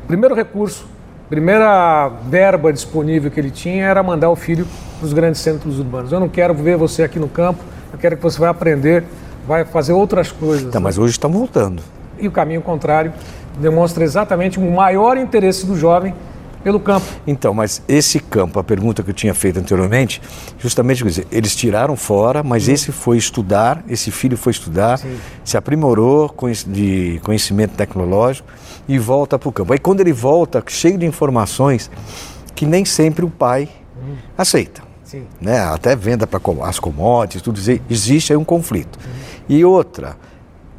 primeiro 0.07 0.35
recurso, 0.35 0.85
primeira 1.29 2.09
verba 2.29 2.73
disponível 2.73 3.31
que 3.31 3.39
ele 3.39 3.51
tinha 3.51 3.85
era 3.85 4.03
mandar 4.03 4.29
o 4.29 4.35
filho 4.35 4.67
para 4.99 5.05
os 5.05 5.13
grandes 5.13 5.39
centros 5.39 5.79
urbanos. 5.79 6.11
Eu 6.11 6.19
não 6.19 6.27
quero 6.27 6.53
ver 6.53 6.75
você 6.75 7.03
aqui 7.03 7.19
no 7.19 7.29
campo, 7.29 7.63
eu 7.93 7.99
quero 7.99 8.17
que 8.17 8.23
você 8.23 8.39
vai 8.39 8.49
aprender, 8.49 9.05
vai 9.47 9.63
fazer 9.63 9.93
outras 9.93 10.31
coisas. 10.31 10.71
Tá, 10.71 10.79
mas 10.79 10.97
hoje 10.97 11.11
estão 11.11 11.31
voltando. 11.31 11.81
E 12.21 12.27
o 12.27 12.31
caminho 12.31 12.61
contrário 12.61 13.11
demonstra 13.59 14.03
exatamente 14.03 14.59
o 14.59 14.71
maior 14.71 15.17
interesse 15.17 15.65
do 15.65 15.75
jovem 15.75 16.13
pelo 16.63 16.79
campo. 16.79 17.05
Então, 17.25 17.53
mas 17.53 17.81
esse 17.87 18.19
campo, 18.19 18.59
a 18.59 18.63
pergunta 18.63 19.03
que 19.03 19.09
eu 19.09 19.13
tinha 19.13 19.33
feito 19.33 19.59
anteriormente, 19.59 20.21
justamente 20.59 21.03
dizer, 21.03 21.27
eles 21.31 21.55
tiraram 21.55 21.95
fora, 21.95 22.43
mas 22.43 22.63
Sim. 22.63 22.73
esse 22.73 22.91
foi 22.91 23.17
estudar, 23.17 23.83
esse 23.89 24.11
filho 24.11 24.37
foi 24.37 24.51
estudar, 24.51 24.97
Sim. 24.97 25.17
se 25.43 25.57
aprimorou 25.57 26.33
de 26.67 27.19
conhecimento 27.23 27.75
tecnológico 27.75 28.47
e 28.87 28.97
volta 28.99 29.37
para 29.37 29.49
o 29.49 29.51
campo. 29.51 29.73
Aí 29.73 29.79
quando 29.79 30.01
ele 30.01 30.13
volta, 30.13 30.63
cheio 30.67 30.97
de 30.97 31.05
informações 31.05 31.89
que 32.55 32.65
nem 32.65 32.85
sempre 32.85 33.25
o 33.25 33.29
pai 33.29 33.67
hum. 33.97 34.15
aceita. 34.37 34.83
Sim. 35.03 35.25
Né? 35.41 35.59
Até 35.59 35.95
venda 35.95 36.25
para 36.25 36.39
as 36.63 36.79
commodities, 36.79 37.41
tudo 37.41 37.59
isso, 37.59 37.81
existe 37.89 38.31
aí 38.31 38.37
um 38.37 38.45
conflito. 38.45 38.97
Hum. 38.97 39.43
E 39.49 39.65
outra, 39.65 40.15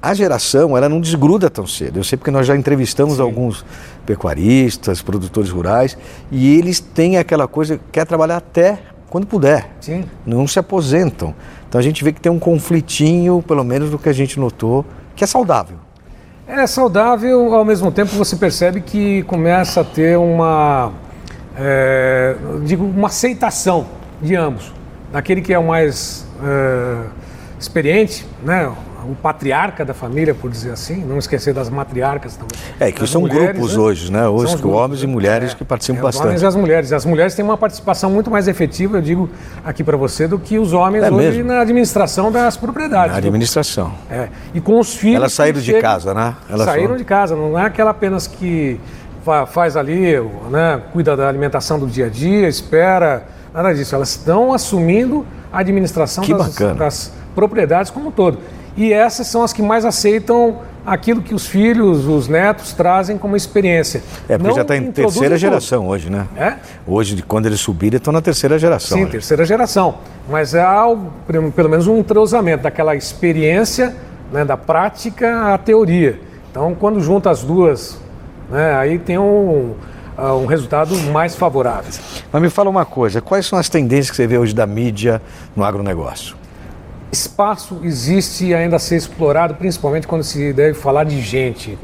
a 0.02 0.12
geração 0.12 0.76
ela 0.76 0.88
não 0.88 1.00
desgruda 1.00 1.48
tão 1.48 1.66
cedo. 1.66 2.00
Eu 2.00 2.04
sei 2.04 2.18
porque 2.18 2.30
nós 2.30 2.46
já 2.46 2.56
entrevistamos 2.56 3.16
Sim. 3.16 3.22
alguns 3.22 3.64
pecuaristas, 4.04 5.00
produtores 5.00 5.48
rurais, 5.48 5.96
e 6.30 6.58
eles 6.58 6.80
têm 6.80 7.18
aquela 7.18 7.46
coisa, 7.46 7.78
quer 7.92 8.04
trabalhar 8.04 8.38
até 8.38 8.80
quando 9.08 9.26
puder. 9.26 9.70
Sim. 9.80 10.04
Não 10.26 10.46
se 10.48 10.58
aposentam. 10.58 11.32
Então 11.68 11.78
a 11.78 11.82
gente 11.82 12.02
vê 12.02 12.12
que 12.12 12.20
tem 12.20 12.32
um 12.32 12.38
conflitinho, 12.38 13.42
pelo 13.46 13.62
menos 13.62 13.90
do 13.90 13.98
que 13.98 14.08
a 14.08 14.12
gente 14.12 14.40
notou, 14.40 14.84
que 15.14 15.22
é 15.22 15.26
saudável. 15.26 15.76
É 16.46 16.66
saudável, 16.66 17.54
ao 17.54 17.64
mesmo 17.64 17.92
tempo 17.92 18.10
você 18.16 18.34
percebe 18.34 18.80
que 18.80 19.22
começa 19.22 19.82
a 19.82 19.84
ter 19.84 20.18
uma, 20.18 20.92
é, 21.56 22.34
digo, 22.64 22.84
uma 22.84 23.06
aceitação 23.06 23.86
de 24.20 24.34
ambos. 24.34 24.72
Daquele 25.12 25.40
que 25.40 25.52
é 25.52 25.58
o 25.58 25.66
mais 25.66 26.26
é, 26.42 27.04
experiente, 27.60 28.26
né? 28.42 28.70
O 29.08 29.14
patriarca 29.14 29.84
da 29.84 29.94
família, 29.94 30.34
por 30.34 30.50
dizer 30.50 30.70
assim, 30.70 31.04
não 31.04 31.18
esquecer 31.18 31.52
das 31.52 31.68
matriarcas 31.68 32.36
também. 32.36 32.58
É, 32.78 32.92
que 32.92 33.06
são 33.06 33.22
mulheres, 33.22 33.52
grupos 33.52 33.76
né? 33.76 33.82
hoje, 33.82 34.12
né? 34.12 34.28
Hoje, 34.28 34.56
grupos, 34.56 34.80
homens 34.80 35.02
e 35.02 35.06
mulheres 35.06 35.52
é, 35.52 35.54
que 35.54 35.64
participam 35.64 35.98
é, 35.98 36.02
bastante. 36.02 36.26
Homens 36.26 36.42
e 36.42 36.46
as 36.46 36.56
mulheres. 36.56 36.92
As 36.92 37.04
mulheres 37.04 37.34
têm 37.34 37.44
uma 37.44 37.56
participação 37.56 38.10
muito 38.10 38.30
mais 38.30 38.48
efetiva, 38.48 38.98
eu 38.98 39.02
digo 39.02 39.28
aqui 39.64 39.82
para 39.82 39.96
você, 39.96 40.26
do 40.26 40.38
que 40.38 40.58
os 40.58 40.72
homens 40.72 41.04
é 41.04 41.10
hoje 41.10 41.38
mesmo? 41.38 41.44
na 41.44 41.60
administração 41.60 42.30
das 42.30 42.56
propriedades. 42.56 43.12
Na 43.12 43.18
administração. 43.18 43.92
É. 44.10 44.28
E 44.54 44.60
com 44.60 44.78
os 44.78 44.94
filhos. 44.94 45.16
Elas 45.16 45.32
saíram 45.32 45.60
de 45.60 45.80
casa, 45.80 46.14
né? 46.14 46.36
Elas 46.48 46.66
saíram 46.66 46.86
foram... 46.88 46.98
de 46.98 47.04
casa, 47.04 47.36
não 47.36 47.58
é 47.58 47.66
aquela 47.66 47.90
apenas 47.90 48.26
que 48.26 48.80
faz 49.46 49.76
ali, 49.76 50.20
né, 50.50 50.82
cuida 50.92 51.16
da 51.16 51.28
alimentação 51.28 51.78
do 51.78 51.86
dia 51.86 52.06
a 52.06 52.08
dia, 52.08 52.48
espera, 52.48 53.24
nada 53.54 53.72
disso. 53.72 53.94
Elas 53.94 54.10
estão 54.10 54.52
assumindo 54.52 55.24
a 55.52 55.60
administração 55.60 56.24
das, 56.26 56.56
das 56.76 57.12
propriedades 57.34 57.90
como 57.90 58.08
um 58.08 58.10
todo. 58.10 58.38
E 58.76 58.92
essas 58.92 59.26
são 59.26 59.42
as 59.42 59.52
que 59.52 59.62
mais 59.62 59.84
aceitam 59.84 60.58
aquilo 60.84 61.22
que 61.22 61.34
os 61.34 61.46
filhos, 61.46 62.06
os 62.06 62.28
netos 62.28 62.72
trazem 62.72 63.16
como 63.16 63.36
experiência. 63.36 64.02
É, 64.28 64.36
porque 64.36 64.48
Não 64.48 64.54
já 64.54 64.62
está 64.62 64.76
em 64.76 64.90
terceira 64.90 65.36
geração 65.36 65.88
hoje, 65.88 66.10
né? 66.10 66.26
É? 66.36 66.54
Hoje, 66.86 67.22
quando 67.22 67.46
eles 67.46 67.60
subirem, 67.60 67.98
estão 67.98 68.12
na 68.12 68.20
terceira 68.20 68.58
geração. 68.58 68.98
Sim, 68.98 69.04
né? 69.04 69.10
terceira 69.10 69.44
geração. 69.44 69.96
Mas 70.28 70.54
é 70.54 70.62
algo, 70.62 71.12
pelo 71.54 71.68
menos 71.68 71.86
um 71.86 71.98
entrosamento 71.98 72.64
daquela 72.64 72.96
experiência, 72.96 73.94
né, 74.32 74.44
da 74.44 74.56
prática 74.56 75.52
à 75.52 75.58
teoria. 75.58 76.18
Então, 76.50 76.74
quando 76.74 77.00
junta 77.00 77.30
as 77.30 77.42
duas, 77.42 77.98
né, 78.50 78.74
aí 78.74 78.98
tem 78.98 79.18
um, 79.18 79.74
uh, 80.18 80.42
um 80.42 80.46
resultado 80.46 80.96
mais 81.12 81.36
favorável. 81.36 81.92
Mas 82.32 82.42
me 82.42 82.50
fala 82.50 82.68
uma 82.68 82.84
coisa, 82.84 83.20
quais 83.20 83.46
são 83.46 83.58
as 83.58 83.68
tendências 83.68 84.10
que 84.10 84.16
você 84.16 84.26
vê 84.26 84.38
hoje 84.38 84.54
da 84.54 84.66
mídia 84.66 85.20
no 85.54 85.64
agronegócio? 85.64 86.41
Espaço 87.12 87.78
existe 87.82 88.54
ainda 88.54 88.76
a 88.76 88.78
ser 88.78 88.96
explorado, 88.96 89.54
principalmente 89.54 90.08
quando 90.08 90.24
se 90.24 90.50
deve 90.54 90.72
falar 90.72 91.04
de 91.04 91.20
gente. 91.20 91.78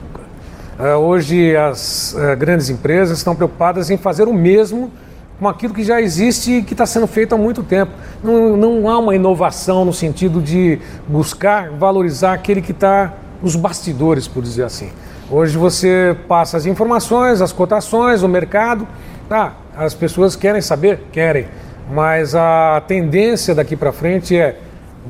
Uh, 0.79 0.97
hoje 0.97 1.55
as 1.55 2.15
uh, 2.15 2.35
grandes 2.37 2.71
empresas 2.71 3.19
estão 3.19 3.37
preocupadas 3.37 3.91
em 3.91 3.99
fazer 3.99 4.27
o 4.27 4.33
mesmo 4.33 4.91
com 5.39 5.47
aquilo 5.47 5.75
que 5.75 5.85
já 5.85 6.01
existe 6.01 6.53
e 6.53 6.63
que 6.63 6.73
está 6.73 6.87
sendo 6.87 7.07
feito 7.07 7.35
há 7.35 7.39
muito 7.39 7.63
tempo. 7.63 7.93
Não, 8.25 8.57
não 8.57 8.89
há 8.89 8.99
uma 8.99 9.15
inovação 9.15 9.85
no 9.85 9.93
sentido 9.93 10.41
de 10.41 10.79
buscar 11.07 11.71
valorizar 11.73 12.33
aquele 12.33 12.63
que 12.63 12.73
está 12.73 13.13
nos 13.43 13.55
bastidores, 13.55 14.27
por 14.27 14.43
dizer 14.43 14.65
assim. 14.65 14.91
Hoje 15.31 15.59
você 15.59 16.17
passa 16.27 16.57
as 16.57 16.65
informações, 16.65 17.43
as 17.43 17.53
cotações, 17.53 18.23
o 18.23 18.29
mercado, 18.29 18.89
tá? 19.29 19.55
As 19.77 19.93
pessoas 19.93 20.35
querem 20.35 20.63
saber, 20.63 21.03
querem, 21.13 21.47
mas 21.93 22.35
a 22.35 22.83
tendência 22.89 23.55
daqui 23.55 23.77
para 23.77 23.93
frente 23.93 24.37
é 24.37 24.57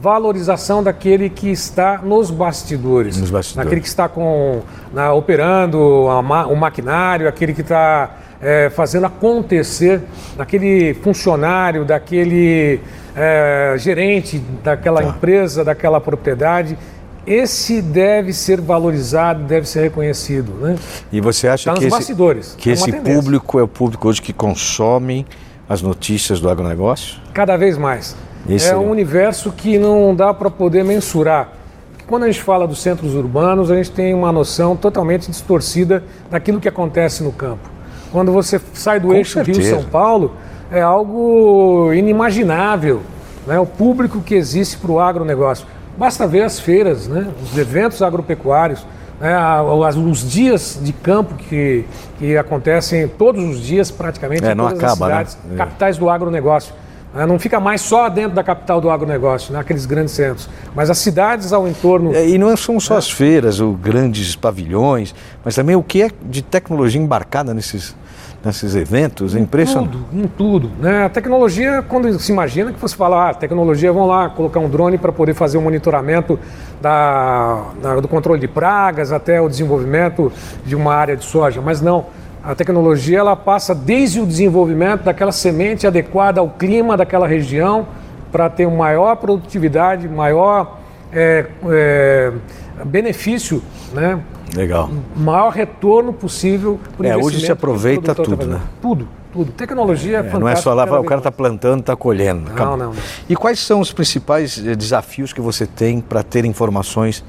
valorização 0.01 0.83
daquele 0.83 1.29
que 1.29 1.51
está 1.51 1.99
nos 1.99 2.31
bastidores, 2.31 3.17
nos 3.19 3.31
bastidores. 3.31 3.65
daquele 3.67 3.81
que 3.81 3.89
está 3.89 4.09
com, 4.09 4.61
na, 4.93 5.13
operando 5.13 6.07
a, 6.09 6.21
o 6.47 6.57
maquinário, 6.57 7.29
aquele 7.29 7.53
que 7.53 7.63
está 7.63 8.11
é, 8.41 8.71
fazendo 8.71 9.07
acontecer 9.07 10.01
daquele 10.37 10.95
funcionário, 10.95 11.85
daquele 11.85 12.81
é, 13.17 13.75
gerente 13.79 14.39
daquela 14.63 15.03
Tá. 15.03 15.09
empresa, 15.09 15.65
daquela 15.65 16.01
propriedade. 16.01 16.79
Esse 17.27 17.83
deve 17.83 18.33
ser 18.33 18.59
valorizado, 18.61 19.45
deve 19.45 19.69
ser 19.69 19.83
reconhecido. 19.83 20.53
Né? 20.61 20.77
E 21.13 21.21
você 21.21 21.47
acha 21.49 21.71
Tá 21.71 21.79
que 21.79 21.85
esse, 21.85 22.15
que 22.57 22.71
É 22.71 22.73
esse 22.73 22.91
público 22.93 23.59
é 23.59 23.63
o 23.63 23.69
público 23.69 24.09
hoje 24.09 24.23
que 24.23 24.33
consome 24.33 25.27
as 25.69 25.83
notícias 25.83 26.41
do 26.41 26.49
agronegócio? 26.49 27.17
Cada 27.35 27.57
vez 27.59 27.77
mais. 27.77 28.17
Esse 28.49 28.69
é 28.69 28.73
é 28.73 28.77
um 28.77 28.91
universo 28.91 29.53
que 29.53 29.79
não 29.79 30.15
dá 30.15 30.33
para 30.35 30.51
poder 30.51 30.85
mensurar. 30.85 31.53
Porque 31.93 32.05
Quando 32.07 32.25
a 32.25 32.27
gente 32.27 32.43
fala 32.43 32.67
dos 32.67 32.81
centros 32.81 33.15
urbanos, 33.15 33.71
a 33.71 33.77
gente 33.77 33.91
tem 33.91 34.15
uma 34.15 34.31
noção 34.33 34.77
totalmente 34.77 35.31
distorcida 35.31 36.03
daquilo 36.31 36.61
que 36.61 36.69
acontece 36.69 37.23
no 37.23 37.33
campo. 37.33 37.69
Quando 38.13 38.33
você 38.33 38.61
sai 38.73 38.99
do 39.01 39.09
Com 39.09 39.15
eixo. 39.15 39.41
Rio-São 39.43 39.85
Paulo, 39.85 40.33
é 40.71 40.81
algo 40.81 41.93
inimaginável, 41.93 43.01
né? 43.47 43.59
o 43.59 43.67
público 43.67 44.21
que 44.21 44.35
existe 44.35 44.77
para 44.77 44.91
o 44.91 45.01
agronegócio. 45.01 45.67
Basta 45.97 46.27
ver 46.27 46.43
as 46.43 46.61
feiras, 46.61 47.09
né? 47.09 47.29
os 47.43 47.57
eventos 47.59 48.01
agropecuários, 48.03 48.87
né? 49.21 49.37
os 50.11 50.31
dias 50.31 50.79
de 50.81 50.93
campo 50.93 51.35
que, 51.35 51.85
que 52.19 52.37
acontecem 52.37 53.09
todos 53.09 53.43
os 53.43 53.61
dias 53.61 53.91
praticamente 53.91 54.45
É, 54.45 54.53
em 54.53 54.55
não 54.55 54.69
todas 54.69 54.83
acaba, 54.85 55.09
né? 55.09 55.15
as 55.23 55.31
cidades 55.31 55.53
É. 55.53 55.57
capitais 55.57 55.97
do 55.99 56.09
agronegócio. 56.09 56.73
Né? 57.15 57.27
Não 57.27 57.39
fica 57.39 57.59
mais 57.61 57.81
só 57.81 58.09
dentro 58.09 58.33
da 58.35 58.43
capital 58.45 58.81
do 58.81 58.91
agronegócio, 58.91 59.53
naqueles 59.53 59.87
grandes 59.87 60.15
centros, 60.15 60.49
mas 60.75 60.91
as 60.91 60.99
cidades 60.99 61.53
ao 61.53 61.67
entorno. 61.69 62.15
É, 62.15 62.29
E 62.29 62.39
não 62.39 62.57
são 62.57 62.79
só 62.79 62.97
as 62.97 63.11
feiras, 63.11 63.61
os 63.61 63.77
grandes 63.79 64.37
pavilhões, 64.37 65.15
mas 65.45 65.55
também 65.55 65.75
o 65.77 65.83
que 65.83 66.03
é 66.03 66.11
de 66.23 66.43
tecnologia 66.43 67.01
embarcada 67.01 67.53
nesses, 67.55 67.97
nesses 68.45 68.75
eventos. 68.75 69.35
É 69.35 69.41
impressionante. 69.41 69.93
Tudo, 69.93 70.07
em 70.13 70.27
tudo. 70.27 70.71
Né? 70.81 71.05
A 71.05 71.09
tecnologia, 71.09 71.83
quando 71.89 72.19
se 72.19 72.31
imagina 72.33 72.73
que 72.73 72.81
você 72.81 72.95
fala, 72.97 73.31
ah, 73.31 73.35
tecnologia, 73.35 73.93
vão 73.93 74.07
lá 74.07 74.29
colocar 74.29 74.61
um 74.61 74.69
drone 74.69 74.99
para 74.99 75.11
poder 75.13 75.35
fazer 75.35 75.59
o 75.59 75.63
monitoramento 75.63 76.39
da, 76.81 77.63
da- 77.83 78.01
do 78.01 78.09
controle 78.09 78.41
de 78.41 78.49
pragas 78.49 79.13
até 79.13 79.41
o 79.41 79.49
desenvolvimento 79.49 80.33
de 80.65 80.77
uma 80.77 80.95
área 80.95 81.17
de 81.17 81.25
soja, 81.25 81.61
mas 81.61 81.81
não. 81.81 82.07
A 82.49 82.55
tecnologia 82.55 83.19
ela 83.19 83.37
passa 83.37 83.75
desde 83.75 84.23
o 84.23 84.25
desenvolvimento 84.25 85.03
daquela 85.03 85.33
semente 85.33 85.87
adequada 85.87 86.41
ao 86.41 86.49
clima 86.49 86.97
daquela 86.97 87.27
região 87.29 87.87
para 88.33 88.49
ter 88.49 88.65
uma 88.65 88.79
maior 88.79 89.17
produtividade, 89.17 90.09
maior 90.09 90.79
é, 91.13 91.45
é, 91.69 92.33
benefício, 92.87 93.63
né? 93.93 94.19
Legal. 94.57 94.89
maior 95.15 95.51
retorno 95.51 96.11
possível 96.11 96.81
É, 97.03 97.15
hoje 97.15 97.39
se 97.39 97.53
aproveita 97.53 98.15
tá 98.15 98.25
tudo, 98.25 98.47
né? 98.47 98.63
Tudo, 98.81 99.07
tudo. 99.31 99.53
Tecnologia 99.53 100.17
é, 100.17 100.21
É, 100.21 100.23
fantástica. 100.23 100.41
não 100.41 100.49
é 100.49 100.57
só 100.57 100.73
lá, 100.73 100.85
o 100.85 101.05
cara 101.05 101.21
está 101.21 101.31
plantando, 101.31 101.81
está 101.81 101.95
colhendo. 101.95 102.51
acabou. 102.51 102.79
não, 102.79 102.87
não. 102.87 103.01
E 103.29 103.37
quais 103.37 103.59
são 103.59 103.79
os 103.79 103.93
principais 103.93 104.57
eh, 104.57 104.75
desafios 104.75 105.35
que 105.35 105.41
você 105.43 105.67
tem 105.67 106.01
para 106.01 106.23
ter 106.23 106.47
informações 106.47 107.23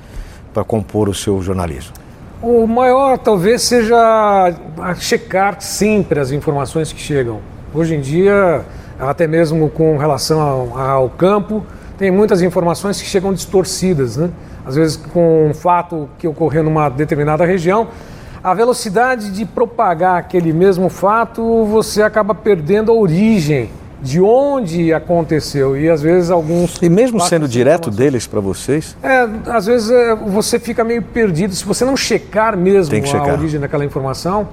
para 0.54 0.64
compor 0.64 1.10
o 1.10 1.14
seu 1.14 1.42
jornalismo? 1.42 1.92
O 2.42 2.66
maior 2.66 3.18
talvez 3.18 3.64
seja 3.64 4.54
checar 4.98 5.60
sempre 5.60 6.22
as 6.22 6.32
informações 6.32 6.94
que 6.94 7.00
chegam. 7.02 7.42
Hoje 7.74 7.96
em 7.96 8.00
dia, 8.00 8.64
até 8.98 9.28
mesmo 9.28 9.70
com 9.70 9.98
relação 9.98 10.40
ao, 10.40 10.80
ao 10.80 11.10
campo, 11.10 11.66
tem 11.98 12.10
muitas 12.10 12.42
informações 12.42 13.02
que 13.02 13.06
chegam 13.06 13.34
distorcidas, 13.34 14.16
né? 14.16 14.30
Às 14.66 14.76
vezes 14.76 14.96
com 14.96 15.50
um 15.50 15.54
fato 15.54 16.10
que 16.18 16.30
ocorreu 16.30 16.64
numa 16.64 16.88
determinada 16.88 17.44
região, 17.44 17.90
a 18.42 18.54
velocidade 18.54 19.32
de 19.32 19.46
propagar 19.46 20.18
aquele 20.18 20.54
mesmo 20.54 20.88
fato, 20.88 21.66
você 21.66 22.02
acaba 22.02 22.34
perdendo 22.34 22.90
a 22.90 22.96
origem 22.96 23.70
de 24.02 24.22
onde 24.22 24.94
aconteceu 24.94 25.76
e 25.78 25.90
às 25.90 26.02
vezes 26.02 26.32
alguns 26.32 26.78
E 26.82 26.88
mesmo 26.90 27.20
sendo 27.20 27.48
direto 27.48 27.90
informações. 27.90 27.98
deles 27.98 28.28
para 28.28 28.40
vocês, 28.40 28.96
É, 29.04 29.28
às 29.48 29.66
vezes 29.66 29.92
é, 29.92 30.16
você 30.16 30.58
fica 30.58 30.84
meio 30.84 31.02
perdido 31.02 31.54
se 31.54 31.66
você 31.66 31.84
não 31.84 31.98
checar 31.98 32.56
mesmo 32.56 32.92
Tem 32.92 33.02
que 33.02 33.10
a 33.10 33.12
checar. 33.12 33.34
origem 33.38 33.60
daquela 33.60 33.84
informação. 33.84 34.48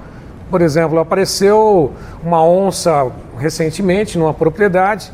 Por 0.51 0.61
exemplo, 0.61 0.99
apareceu 0.99 1.91
uma 2.23 2.43
onça 2.43 3.07
recentemente 3.37 4.17
numa 4.17 4.33
propriedade, 4.33 5.11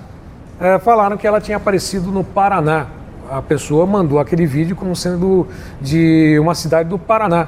é, 0.60 0.78
falaram 0.80 1.18
que 1.18 1.26
ela 1.28 1.40
tinha 1.42 1.58
aparecido 1.58 2.12
no 2.12 2.24
Paraná. 2.24 2.88
A 3.32 3.42
pessoa 3.42 3.86
mandou 3.86 4.20
aquele 4.20 4.46
vídeo 4.46 4.76
como 4.76 4.96
sendo 4.96 5.48
de 5.82 6.38
uma 6.40 6.54
cidade 6.56 6.90
do 6.90 7.00
Paraná. 7.00 7.48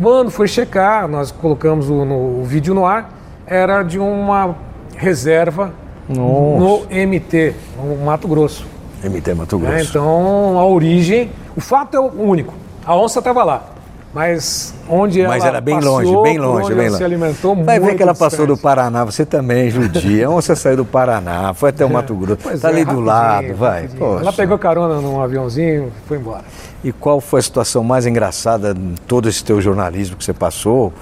Quando 0.00 0.30
foi 0.30 0.46
checar, 0.48 1.06
nós 1.08 1.30
colocamos 1.32 1.88
o, 1.88 2.04
no- 2.04 2.40
o 2.40 2.44
vídeo 2.44 2.74
no 2.74 2.84
ar, 2.86 3.10
era 3.46 3.82
de 3.82 3.98
uma 3.98 4.54
reserva 4.96 5.72
no 6.08 6.86
MT, 6.90 7.54
no 7.76 8.04
Mato 8.04 8.28
Grosso. 8.28 8.66
MT 9.02 9.34
Mato 9.34 9.58
né? 9.58 9.70
Grosso. 9.70 9.90
Então, 9.90 10.58
a 10.58 10.64
origem, 10.66 11.30
o 11.56 11.60
fato 11.60 11.96
é 11.96 12.00
o 12.00 12.10
único. 12.22 12.54
A 12.86 12.96
onça 12.96 13.18
estava 13.18 13.42
lá, 13.44 13.64
mas 14.12 14.74
onde 14.88 15.20
ela 15.20 15.30
Mas 15.30 15.44
era 15.44 15.60
bem 15.60 15.74
passeou, 15.76 15.96
longe, 15.96 16.22
bem 16.22 16.38
longe, 16.38 16.68
bem 16.68 16.78
ela 16.78 16.84
longe. 16.86 16.96
se 16.98 17.04
alimentou 17.04 17.56
Vai 17.56 17.78
ver 17.78 17.86
muito 17.86 17.96
que 17.96 18.02
ela 18.02 18.14
passou 18.14 18.46
do 18.46 18.54
distante. 18.54 18.62
Paraná, 18.62 19.04
você 19.04 19.24
também 19.26 19.66
é 19.66 19.70
judia. 19.70 20.30
Onde 20.30 20.44
você 20.44 20.54
saiu 20.54 20.76
do 20.76 20.84
Paraná, 20.84 21.52
foi 21.54 21.70
até 21.70 21.84
o 21.84 21.90
Mato 21.90 22.14
Grosso, 22.14 22.38
Pois 22.42 22.60
tá 22.60 22.68
é, 22.68 22.72
ali 22.72 22.84
do 22.84 23.00
lado, 23.00 23.54
vai. 23.54 23.88
Ela 24.20 24.32
pegou 24.32 24.58
carona 24.58 25.00
num 25.00 25.20
aviãozinho 25.20 25.88
e 25.88 26.08
foi 26.08 26.18
embora. 26.18 26.44
E 26.84 26.92
qual 26.92 27.20
foi 27.20 27.40
a 27.40 27.42
situação 27.42 27.82
mais 27.82 28.06
engraçada 28.06 28.70
em 28.76 28.94
todo 29.06 29.28
esse 29.28 29.42
teu 29.42 29.60
jornalismo 29.60 30.16
que 30.16 30.24
você 30.24 30.34
passou? 30.34 30.92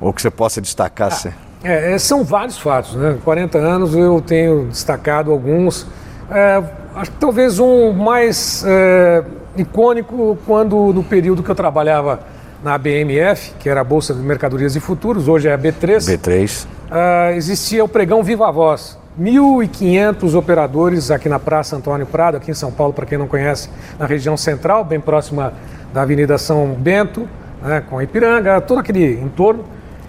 Ou 0.00 0.12
que 0.12 0.22
você 0.22 0.30
possa 0.30 0.60
destacar? 0.60 1.08
assim? 1.08 1.30
É, 1.62 1.94
é, 1.94 1.98
são 1.98 2.22
vários 2.22 2.58
fatos, 2.58 2.94
né? 2.94 3.18
40 3.24 3.58
anos 3.58 3.94
eu 3.94 4.20
tenho 4.20 4.66
destacado 4.66 5.30
alguns. 5.30 5.86
É, 6.30 6.62
acho 6.94 7.10
que 7.10 7.18
talvez 7.18 7.58
um 7.58 7.92
mais 7.92 8.64
é, 8.66 9.24
icônico 9.56 10.38
quando 10.46 10.92
no 10.92 11.02
período 11.02 11.42
que 11.42 11.50
eu 11.50 11.54
trabalhava 11.54 12.20
na 12.62 12.76
BMF, 12.76 13.52
que 13.58 13.68
era 13.68 13.80
a 13.80 13.84
Bolsa 13.84 14.14
de 14.14 14.20
Mercadorias 14.20 14.76
e 14.76 14.80
Futuros, 14.80 15.28
hoje 15.28 15.48
é 15.48 15.52
a 15.52 15.58
B3. 15.58 15.98
B3. 15.98 16.66
Ah, 16.90 17.32
existia 17.32 17.84
o 17.84 17.88
pregão 17.88 18.22
Viva 18.22 18.50
Voz. 18.50 18.98
1.500 19.20 20.34
operadores 20.34 21.10
aqui 21.10 21.28
na 21.28 21.38
Praça 21.38 21.74
Antônio 21.74 22.06
Prado, 22.06 22.36
aqui 22.36 22.50
em 22.50 22.54
São 22.54 22.70
Paulo, 22.70 22.92
para 22.92 23.06
quem 23.06 23.16
não 23.16 23.26
conhece, 23.26 23.70
na 23.98 24.04
região 24.04 24.36
central, 24.36 24.84
bem 24.84 25.00
próxima 25.00 25.54
da 25.92 26.02
Avenida 26.02 26.36
São 26.36 26.74
Bento, 26.74 27.26
né, 27.62 27.82
com 27.88 28.00
Ipiranga, 28.02 28.60
todo 28.60 28.78
aquele 28.78 29.18
entorno. 29.20 29.64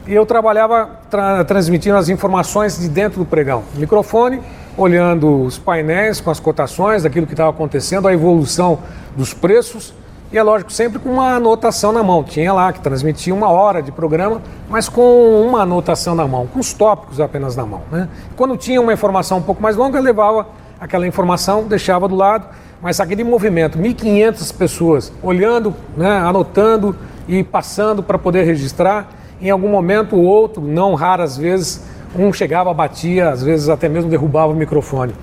E 0.08 0.14
eu 0.14 0.26
trabalhava 0.26 0.90
tra- 1.10 1.44
transmitindo 1.44 1.98
as 1.98 2.08
informações 2.08 2.80
de 2.80 2.88
dentro 2.88 3.20
do 3.20 3.26
pregão. 3.26 3.64
Microfone, 3.76 4.42
olhando 4.78 5.44
os 5.44 5.58
painéis 5.58 6.22
com 6.22 6.32
as 6.32 6.40
cotações, 6.40 7.04
daquilo 7.04 7.28
que 7.28 7.34
estava 7.34 7.50
acontecendo, 7.50 8.08
a 8.08 8.14
evolução 8.14 8.80
dos 9.18 9.34
preços. 9.34 9.94
E 10.32 10.38
é 10.38 10.44
lógico, 10.44 10.72
sempre 10.72 10.98
com 11.00 11.10
uma 11.10 11.36
anotação 11.36 11.92
na 11.92 12.02
mão. 12.04 12.24
Tinha 12.24 12.54
lá 12.54 12.72
que 12.72 12.80
transmitia 12.80 13.34
uma 13.34 13.50
hora 13.50 13.82
de 13.82 13.92
programa, 13.92 14.42
mas 14.70 14.88
com 14.88 15.42
uma 15.46 15.62
anotação 15.62 16.16
na 16.16 16.26
mão, 16.28 16.48
com 16.48 16.60
os 16.60 16.72
tópicos 16.74 17.20
apenas 17.20 17.56
na 17.56 17.66
mão. 17.66 17.82
Né? 17.92 18.08
Quando 18.36 18.56
tinha 18.56 18.80
uma 18.80 18.94
informação 18.94 19.40
um 19.40 19.42
pouco 19.42 19.62
mais 19.62 19.76
longa, 19.76 20.00
levava 20.00 20.48
aquela 20.80 21.06
informação, 21.08 21.64
deixava 21.64 22.08
do 22.08 22.16
lado, 22.16 22.46
mas 22.82 23.00
aquele 23.00 23.24
movimento, 23.24 23.78
1.500 23.78 24.56
pessoas 24.56 25.12
olhando, 25.24 25.74
né, 25.96 26.12
anotando 26.20 26.96
e 27.28 27.44
passando 27.44 28.04
para 28.04 28.18
poder 28.18 28.44
registrar, 28.44 29.08
em 29.42 29.50
algum 29.50 29.70
momento 29.70 30.16
ou 30.16 30.24
outro, 30.24 30.62
não 30.62 30.96
raras 30.96 31.38
vezes, 31.38 31.86
um 32.16 32.32
chegava, 32.34 32.74
batia, 32.74 33.30
às 33.30 33.44
vezes 33.44 33.70
até 33.70 33.88
mesmo 33.88 34.10
derrubava 34.10 34.52
o 34.52 34.56
microfone. 34.56 35.14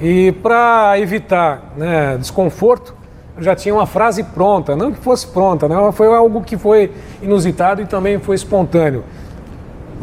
E 0.00 0.32
para 0.42 0.98
evitar 0.98 1.72
né, 1.76 2.16
desconforto, 2.18 2.94
eu 3.36 3.42
já 3.42 3.54
tinha 3.54 3.74
uma 3.74 3.86
frase 3.86 4.24
pronta, 4.24 4.74
não 4.74 4.92
que 4.92 4.98
fosse 4.98 5.26
pronta, 5.26 5.68
né? 5.68 5.76
foi 5.92 6.08
algo 6.08 6.42
que 6.42 6.56
foi 6.56 6.90
inusitado 7.22 7.82
e 7.82 7.86
também 7.86 8.18
foi 8.18 8.34
espontâneo. 8.34 9.04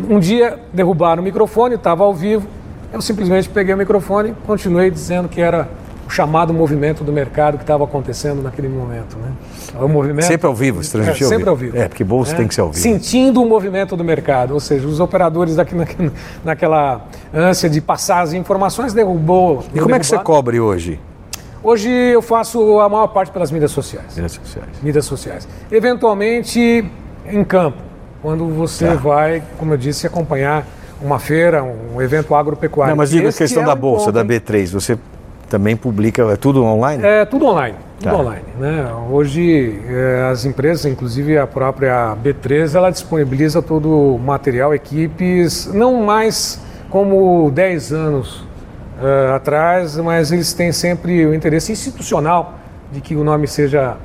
Um 0.10 0.20
dia 0.20 0.60
derrubaram 0.72 1.22
o 1.22 1.26
microfone, 1.26 1.76
estava 1.76 2.04
ao 2.04 2.14
vivo, 2.14 2.48
eu 2.94 3.02
simplesmente 3.02 3.50
peguei 3.50 3.74
o 3.74 3.78
microfone 3.78 4.30
e 4.30 4.34
continuei 4.46 4.90
dizendo 4.90 5.28
que 5.28 5.42
era 5.42 5.68
o 6.08 6.10
chamado 6.10 6.54
movimento 6.54 7.04
do 7.04 7.12
mercado 7.12 7.58
que 7.58 7.64
estava 7.64 7.84
acontecendo 7.84 8.42
naquele 8.42 8.70
momento. 8.70 9.18
Né? 9.18 9.32
O 9.82 9.90
movimento, 9.90 10.26
Sempre 10.26 10.48
ao 10.48 10.56
vivo, 10.56 10.82
se 10.82 10.92
transmitiu 10.94 11.28
é, 11.28 11.30
sempre 11.30 11.50
ao 11.50 11.56
vivo. 11.56 11.78
É, 11.78 11.90
porque 11.90 12.04
bolsa 12.04 12.34
tem 12.34 12.48
que 12.48 12.56
ser 12.56 12.62
ao 12.62 12.72
vivo. 12.72 12.82
Sentindo 12.82 13.44
o 13.44 13.46
movimento 13.46 13.98
do 13.98 14.06
mercado, 14.06 14.54
ou 14.54 14.60
seja, 14.60 14.88
os 14.88 15.02
operadores 15.02 15.58
daqui 15.58 15.76
na, 15.76 15.86
naquela 16.46 17.06
ânsia 17.34 17.70
de 17.70 17.82
passar 17.82 18.22
as 18.22 18.32
informações 18.32 18.94
derrubou. 18.94 19.66
E 19.74 19.80
como 19.80 19.94
é 19.94 20.00
que 20.00 20.06
você 20.06 20.18
cobre 20.18 20.62
hoje? 20.62 20.98
Hoje 21.62 21.90
eu 21.90 22.22
faço 22.22 22.80
a 22.80 22.88
maior 22.88 23.08
parte 23.08 23.30
pelas 23.30 23.52
mídias 23.52 23.72
sociais. 23.72 24.16
Redes 24.16 24.36
sociais. 24.36 24.70
Mídias 24.82 25.04
sociais. 25.04 25.48
Eventualmente 25.70 26.90
em 27.30 27.44
campo, 27.44 27.80
quando 28.22 28.48
você 28.48 28.88
Tá. 28.88 28.94
vai, 28.94 29.44
como 29.58 29.74
eu 29.74 29.78
disse, 29.78 30.08
acompanhar 30.08 30.66
uma 31.02 31.20
feira, 31.20 31.64
um 31.64 32.02
evento 32.02 32.34
agropecuário. 32.34 32.92
Não, 32.92 32.98
mas 32.98 33.10
diga 33.10 33.28
a 33.28 33.34
questão 33.34 33.64
é 33.64 33.66
da 33.66 33.76
bolsa, 33.76 34.10
da 34.12 34.22
hein? 34.22 34.28
B3. 34.28 34.72
Você 34.72 34.98
também 35.50 35.76
publica, 35.76 36.24
é 36.24 36.36
tudo 36.36 36.64
online? 36.64 37.04
É 37.04 37.26
tudo 37.26 37.46
online. 37.46 37.76
Tudo 38.00 38.12
tá. 38.12 38.18
online. 38.18 38.46
Né? 38.60 38.92
Hoje, 39.10 39.82
eh, 39.88 40.30
as 40.32 40.46
empresas, 40.46 40.86
inclusive 40.86 41.38
a 41.38 41.48
própria 41.48 42.16
B3, 42.16 42.76
ela 42.76 42.92
disponibiliza 42.92 43.62
todo 43.62 43.90
o 43.90 44.20
material, 44.20 44.74
equipes, 44.74 45.68
não 45.74 46.04
mais 46.04 46.62
como 46.90 47.50
10 47.52 47.92
anos 47.92 48.46
uh, 49.02 49.34
atrás, 49.36 49.98
mas 49.98 50.32
eles 50.32 50.54
têm 50.54 50.72
sempre 50.72 51.26
o 51.26 51.34
interesse 51.34 51.72
institucional 51.72 52.56
de 52.92 53.02
que 53.02 53.16
o 53.16 53.24
nome 53.24 53.48
seja 53.48 53.98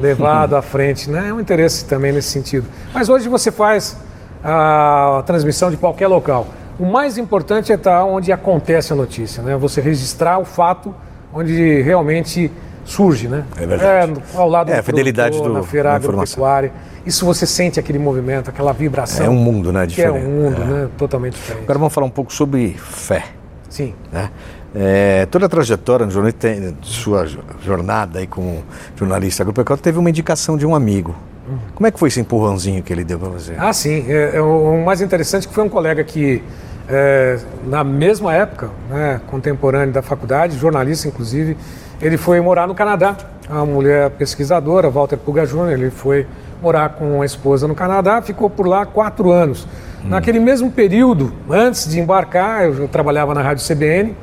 levado 0.00 0.54
à 0.54 0.62
frente. 0.62 1.10
Né? 1.10 1.28
É 1.28 1.32
um 1.32 1.40
interesse 1.40 1.84
também 1.84 2.12
nesse 2.12 2.28
sentido. 2.28 2.66
Mas 2.94 3.08
hoje 3.08 3.28
você 3.28 3.50
faz 3.50 3.96
a 4.42 5.22
transmissão 5.26 5.70
de 5.70 5.76
qualquer 5.76 6.06
local. 6.06 6.46
O 6.78 6.86
mais 6.86 7.18
importante 7.18 7.72
é 7.72 7.74
estar 7.74 8.04
onde 8.04 8.30
acontece 8.30 8.92
a 8.92 8.96
notícia, 8.96 9.42
né? 9.42 9.56
você 9.56 9.80
registrar 9.80 10.38
o 10.38 10.44
fato 10.44 10.94
onde 11.32 11.82
realmente 11.82 12.50
surge, 12.84 13.28
né? 13.28 13.44
É 13.56 13.66
verdade. 13.66 14.20
É, 14.34 14.38
ao 14.38 14.48
lado 14.48 14.70
é, 14.70 14.74
do 14.74 14.80
a 14.80 14.82
fidelidade 14.82 15.36
produtor, 15.36 15.52
do, 15.52 15.58
na 15.58 15.66
feira 15.66 15.94
agropecuária. 15.94 16.72
Isso 17.04 17.24
você 17.24 17.46
sente 17.46 17.78
aquele 17.78 17.98
movimento, 17.98 18.48
aquela 18.50 18.72
vibração. 18.72 19.26
É 19.26 19.28
um 19.28 19.36
mundo, 19.36 19.72
né? 19.72 19.86
Diferente. 19.86 20.16
É 20.16 20.28
um 20.28 20.30
mundo, 20.30 20.62
é. 20.62 20.64
né? 20.64 20.88
Totalmente 20.96 21.34
diferente. 21.34 21.64
Agora 21.64 21.78
vamos 21.78 21.94
falar 21.94 22.06
um 22.06 22.10
pouco 22.10 22.32
sobre 22.32 22.74
fé. 22.78 23.24
Sim. 23.68 23.94
Né? 24.12 24.30
É, 24.74 25.26
toda 25.26 25.46
a 25.46 25.48
trajetória 25.48 26.04
no 26.04 26.12
jornalista, 26.12 26.48
sua 26.82 27.26
jornada 27.62 28.18
aí 28.18 28.26
como 28.26 28.62
jornalista 28.96 29.42
agropecuário, 29.42 29.82
teve 29.82 29.98
uma 29.98 30.10
indicação 30.10 30.56
de 30.56 30.66
um 30.66 30.74
amigo. 30.74 31.14
Uhum. 31.48 31.58
Como 31.74 31.86
é 31.86 31.90
que 31.90 31.98
foi 31.98 32.08
esse 32.08 32.20
empurrãozinho 32.20 32.82
que 32.82 32.92
ele 32.92 33.04
deu 33.04 33.18
para 33.18 33.28
você? 33.28 33.54
Ah, 33.56 33.72
sim. 33.72 34.04
É, 34.08 34.36
é, 34.36 34.40
o 34.42 34.84
mais 34.84 35.00
interessante 35.00 35.46
é 35.46 35.48
que 35.48 35.54
foi 35.54 35.64
um 35.64 35.68
colega 35.68 36.04
que, 36.04 36.42
é, 36.88 37.38
na 37.64 37.84
mesma 37.84 38.34
época, 38.34 38.70
né, 38.88 39.20
contemporâneo 39.26 39.92
da 39.92 40.02
faculdade, 40.02 40.56
jornalista 40.56 41.08
inclusive, 41.08 41.56
ele 42.00 42.16
foi 42.16 42.40
morar 42.40 42.66
no 42.66 42.74
Canadá. 42.74 43.16
A 43.48 43.64
mulher 43.64 44.10
pesquisadora, 44.10 44.88
Walter 44.90 45.16
Puga 45.16 45.46
Jr., 45.46 45.70
ele 45.72 45.90
foi 45.90 46.26
morar 46.62 46.90
com 46.90 47.22
a 47.22 47.26
esposa 47.26 47.68
no 47.68 47.74
Canadá, 47.74 48.20
ficou 48.20 48.48
por 48.50 48.66
lá 48.66 48.84
quatro 48.84 49.30
anos. 49.30 49.66
Hum. 50.04 50.08
Naquele 50.08 50.40
mesmo 50.40 50.70
período, 50.70 51.32
antes 51.50 51.88
de 51.88 52.00
embarcar, 52.00 52.64
eu 52.64 52.88
trabalhava 52.88 53.34
na 53.34 53.42
Rádio 53.42 53.66
CBN, 53.66 54.16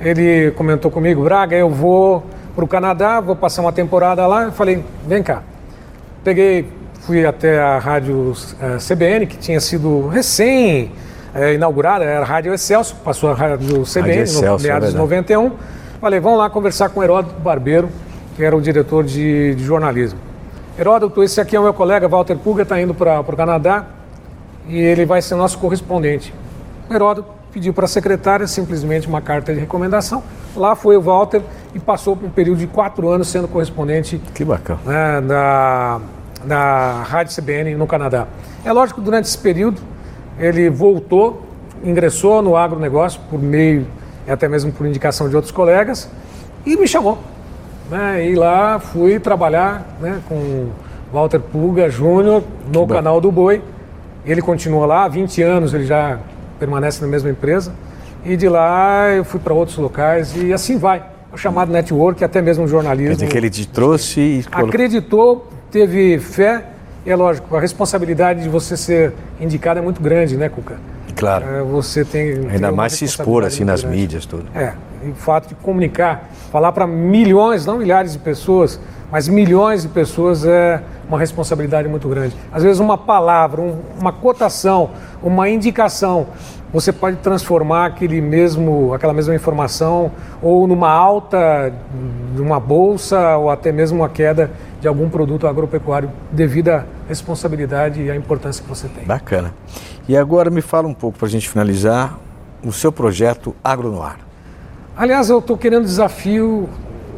ele 0.00 0.50
comentou 0.52 0.90
comigo, 0.90 1.22
Braga, 1.22 1.56
eu 1.56 1.70
vou 1.70 2.24
para 2.54 2.64
o 2.64 2.68
Canadá, 2.68 3.20
vou 3.20 3.36
passar 3.36 3.62
uma 3.62 3.72
temporada 3.72 4.26
lá. 4.26 4.44
Eu 4.44 4.52
falei, 4.52 4.82
vem 5.06 5.22
cá. 5.22 5.42
Peguei, 6.24 6.68
fui 7.02 7.24
até 7.24 7.60
a 7.60 7.78
Rádio 7.78 8.32
eh, 8.60 8.78
CBN, 8.78 9.26
que 9.26 9.36
tinha 9.36 9.60
sido 9.60 10.08
recém 10.08 10.90
eh, 11.36 11.54
inaugurada, 11.54 12.04
era 12.04 12.20
a 12.20 12.24
Rádio 12.24 12.52
Excelso, 12.54 12.96
passou 13.04 13.30
a 13.30 13.34
Rádio 13.34 13.82
CBN, 13.82 14.22
Excelso, 14.22 14.64
no 14.64 14.68
meados 14.68 14.88
é 14.88 14.92
de 14.92 14.96
91. 14.96 15.52
Falei, 16.00 16.20
vamos 16.20 16.38
lá 16.38 16.50
conversar 16.50 16.88
com 16.88 17.00
o 17.00 17.02
Heródoto 17.02 17.40
Barbeiro, 17.40 17.88
que 18.36 18.44
era 18.44 18.56
o 18.56 18.60
diretor 18.60 19.04
de, 19.04 19.54
de 19.54 19.64
jornalismo. 19.64 20.18
Heródoto, 20.78 21.22
esse 21.22 21.40
aqui 21.40 21.56
é 21.56 21.60
o 21.60 21.62
meu 21.62 21.72
colega, 21.72 22.06
Walter 22.06 22.36
Puga, 22.36 22.62
está 22.62 22.80
indo 22.80 22.94
para 22.94 23.20
o 23.20 23.36
Canadá 23.36 23.86
e 24.68 24.78
ele 24.78 25.06
vai 25.06 25.22
ser 25.22 25.34
nosso 25.36 25.58
correspondente. 25.58 26.34
O 26.88 26.94
Heródoto 26.94 27.30
pediu 27.50 27.72
para 27.72 27.86
a 27.86 27.88
secretária 27.88 28.46
simplesmente 28.46 29.08
uma 29.08 29.22
carta 29.22 29.54
de 29.54 29.58
recomendação. 29.58 30.22
Lá 30.54 30.76
foi 30.76 30.96
o 30.96 31.00
Walter 31.00 31.40
e 31.74 31.78
passou 31.78 32.14
por 32.14 32.26
um 32.26 32.30
período 32.30 32.58
de 32.58 32.66
quatro 32.66 33.08
anos 33.08 33.28
sendo 33.28 33.48
correspondente 33.48 34.20
que 34.34 34.44
bacana. 34.44 34.80
Né, 34.84 35.20
da, 35.22 36.00
da 36.44 37.02
Rádio 37.02 37.34
CBN 37.34 37.74
no 37.76 37.86
Canadá. 37.86 38.26
É 38.62 38.70
lógico 38.72 39.00
que 39.00 39.04
durante 39.04 39.24
esse 39.24 39.38
período 39.38 39.80
ele 40.38 40.68
voltou, 40.70 41.42
ingressou 41.84 42.42
no 42.42 42.56
agronegócio 42.56 43.20
por 43.30 43.40
meio 43.40 43.86
e 44.26 44.30
até 44.30 44.48
mesmo 44.48 44.72
por 44.72 44.86
indicação 44.86 45.28
de 45.28 45.36
outros 45.36 45.52
colegas, 45.52 46.10
e 46.64 46.76
me 46.76 46.88
chamou. 46.88 47.18
Né? 47.90 48.30
E 48.30 48.34
lá 48.34 48.78
fui 48.78 49.20
trabalhar 49.20 49.96
né, 50.00 50.20
com 50.28 50.68
Walter 51.12 51.38
Puga 51.38 51.88
Júnior 51.88 52.42
no 52.72 52.86
canal 52.86 53.20
do 53.20 53.30
Boi. 53.30 53.62
Ele 54.24 54.42
continua 54.42 54.84
lá, 54.86 55.04
há 55.04 55.08
20 55.08 55.42
anos 55.42 55.72
ele 55.72 55.86
já 55.86 56.18
permanece 56.58 57.00
na 57.00 57.06
mesma 57.06 57.30
empresa. 57.30 57.72
E 58.24 58.36
de 58.36 58.48
lá 58.48 59.12
eu 59.12 59.24
fui 59.24 59.38
para 59.38 59.54
outros 59.54 59.78
locais 59.78 60.34
e 60.36 60.52
assim 60.52 60.78
vai. 60.78 61.04
O 61.32 61.36
chamado 61.36 61.70
network, 61.70 62.24
até 62.24 62.42
mesmo 62.42 62.66
jornalismo. 62.66 63.10
Quer 63.10 63.14
dizer 63.14 63.28
que 63.28 63.38
ele 63.38 63.50
te 63.50 63.68
trouxe 63.68 64.20
e... 64.20 64.44
Acreditou, 64.50 65.46
teve 65.70 66.18
fé. 66.18 66.64
E 67.06 67.10
é 67.10 67.14
lógico, 67.14 67.56
a 67.56 67.60
responsabilidade 67.60 68.42
de 68.42 68.48
você 68.48 68.76
ser 68.76 69.12
indicado 69.40 69.78
é 69.78 69.82
muito 69.82 70.02
grande, 70.02 70.36
né, 70.36 70.48
Cuca? 70.48 70.76
Claro. 71.14 71.46
É, 71.46 71.62
você 71.62 72.04
tem. 72.04 72.32
Ainda 72.50 72.66
tem 72.66 72.76
mais 72.76 72.94
se 72.94 73.04
expor 73.04 73.44
assim 73.44 73.62
nas 73.62 73.82
grande. 73.82 73.96
mídias, 73.96 74.26
tudo. 74.26 74.44
É, 74.52 74.72
e 75.04 75.10
o 75.10 75.14
fato 75.14 75.48
de 75.48 75.54
comunicar, 75.54 76.28
falar 76.50 76.72
para 76.72 76.84
milhões, 76.84 77.64
não 77.64 77.78
milhares 77.78 78.12
de 78.12 78.18
pessoas, 78.18 78.80
mas 79.10 79.28
milhões 79.28 79.82
de 79.82 79.88
pessoas 79.88 80.44
é 80.44 80.82
uma 81.08 81.16
responsabilidade 81.16 81.88
muito 81.88 82.08
grande. 82.08 82.34
Às 82.52 82.64
vezes, 82.64 82.80
uma 82.80 82.98
palavra, 82.98 83.60
um, 83.62 83.78
uma 84.00 84.12
cotação, 84.12 84.90
uma 85.22 85.48
indicação, 85.48 86.26
você 86.72 86.92
pode 86.92 87.18
transformar 87.18 87.86
aquele 87.86 88.20
mesmo, 88.20 88.92
aquela 88.92 89.12
mesma 89.14 89.34
informação 89.34 90.10
ou 90.42 90.66
numa 90.66 90.90
alta 90.90 91.72
de 92.34 92.42
uma 92.42 92.58
bolsa 92.58 93.36
ou 93.36 93.48
até 93.48 93.70
mesmo 93.70 94.00
uma 94.00 94.08
queda 94.08 94.50
de 94.86 94.88
algum 94.88 95.10
produto 95.10 95.48
agropecuário 95.48 96.12
devido 96.30 96.68
à 96.68 96.84
responsabilidade 97.08 98.00
e 98.00 98.08
à 98.08 98.14
importância 98.14 98.62
que 98.62 98.68
você 98.68 98.86
tem. 98.86 99.04
Bacana. 99.04 99.52
E 100.08 100.16
agora 100.16 100.48
me 100.48 100.60
fala 100.60 100.86
um 100.86 100.94
pouco 100.94 101.18
para 101.18 101.26
a 101.26 101.30
gente 101.30 101.48
finalizar 101.48 102.16
o 102.64 102.70
seu 102.70 102.92
projeto 102.92 103.52
Agronoar. 103.64 104.18
Aliás, 104.96 105.28
eu 105.28 105.40
estou 105.40 105.58
querendo 105.58 105.82
desafio 105.82 106.68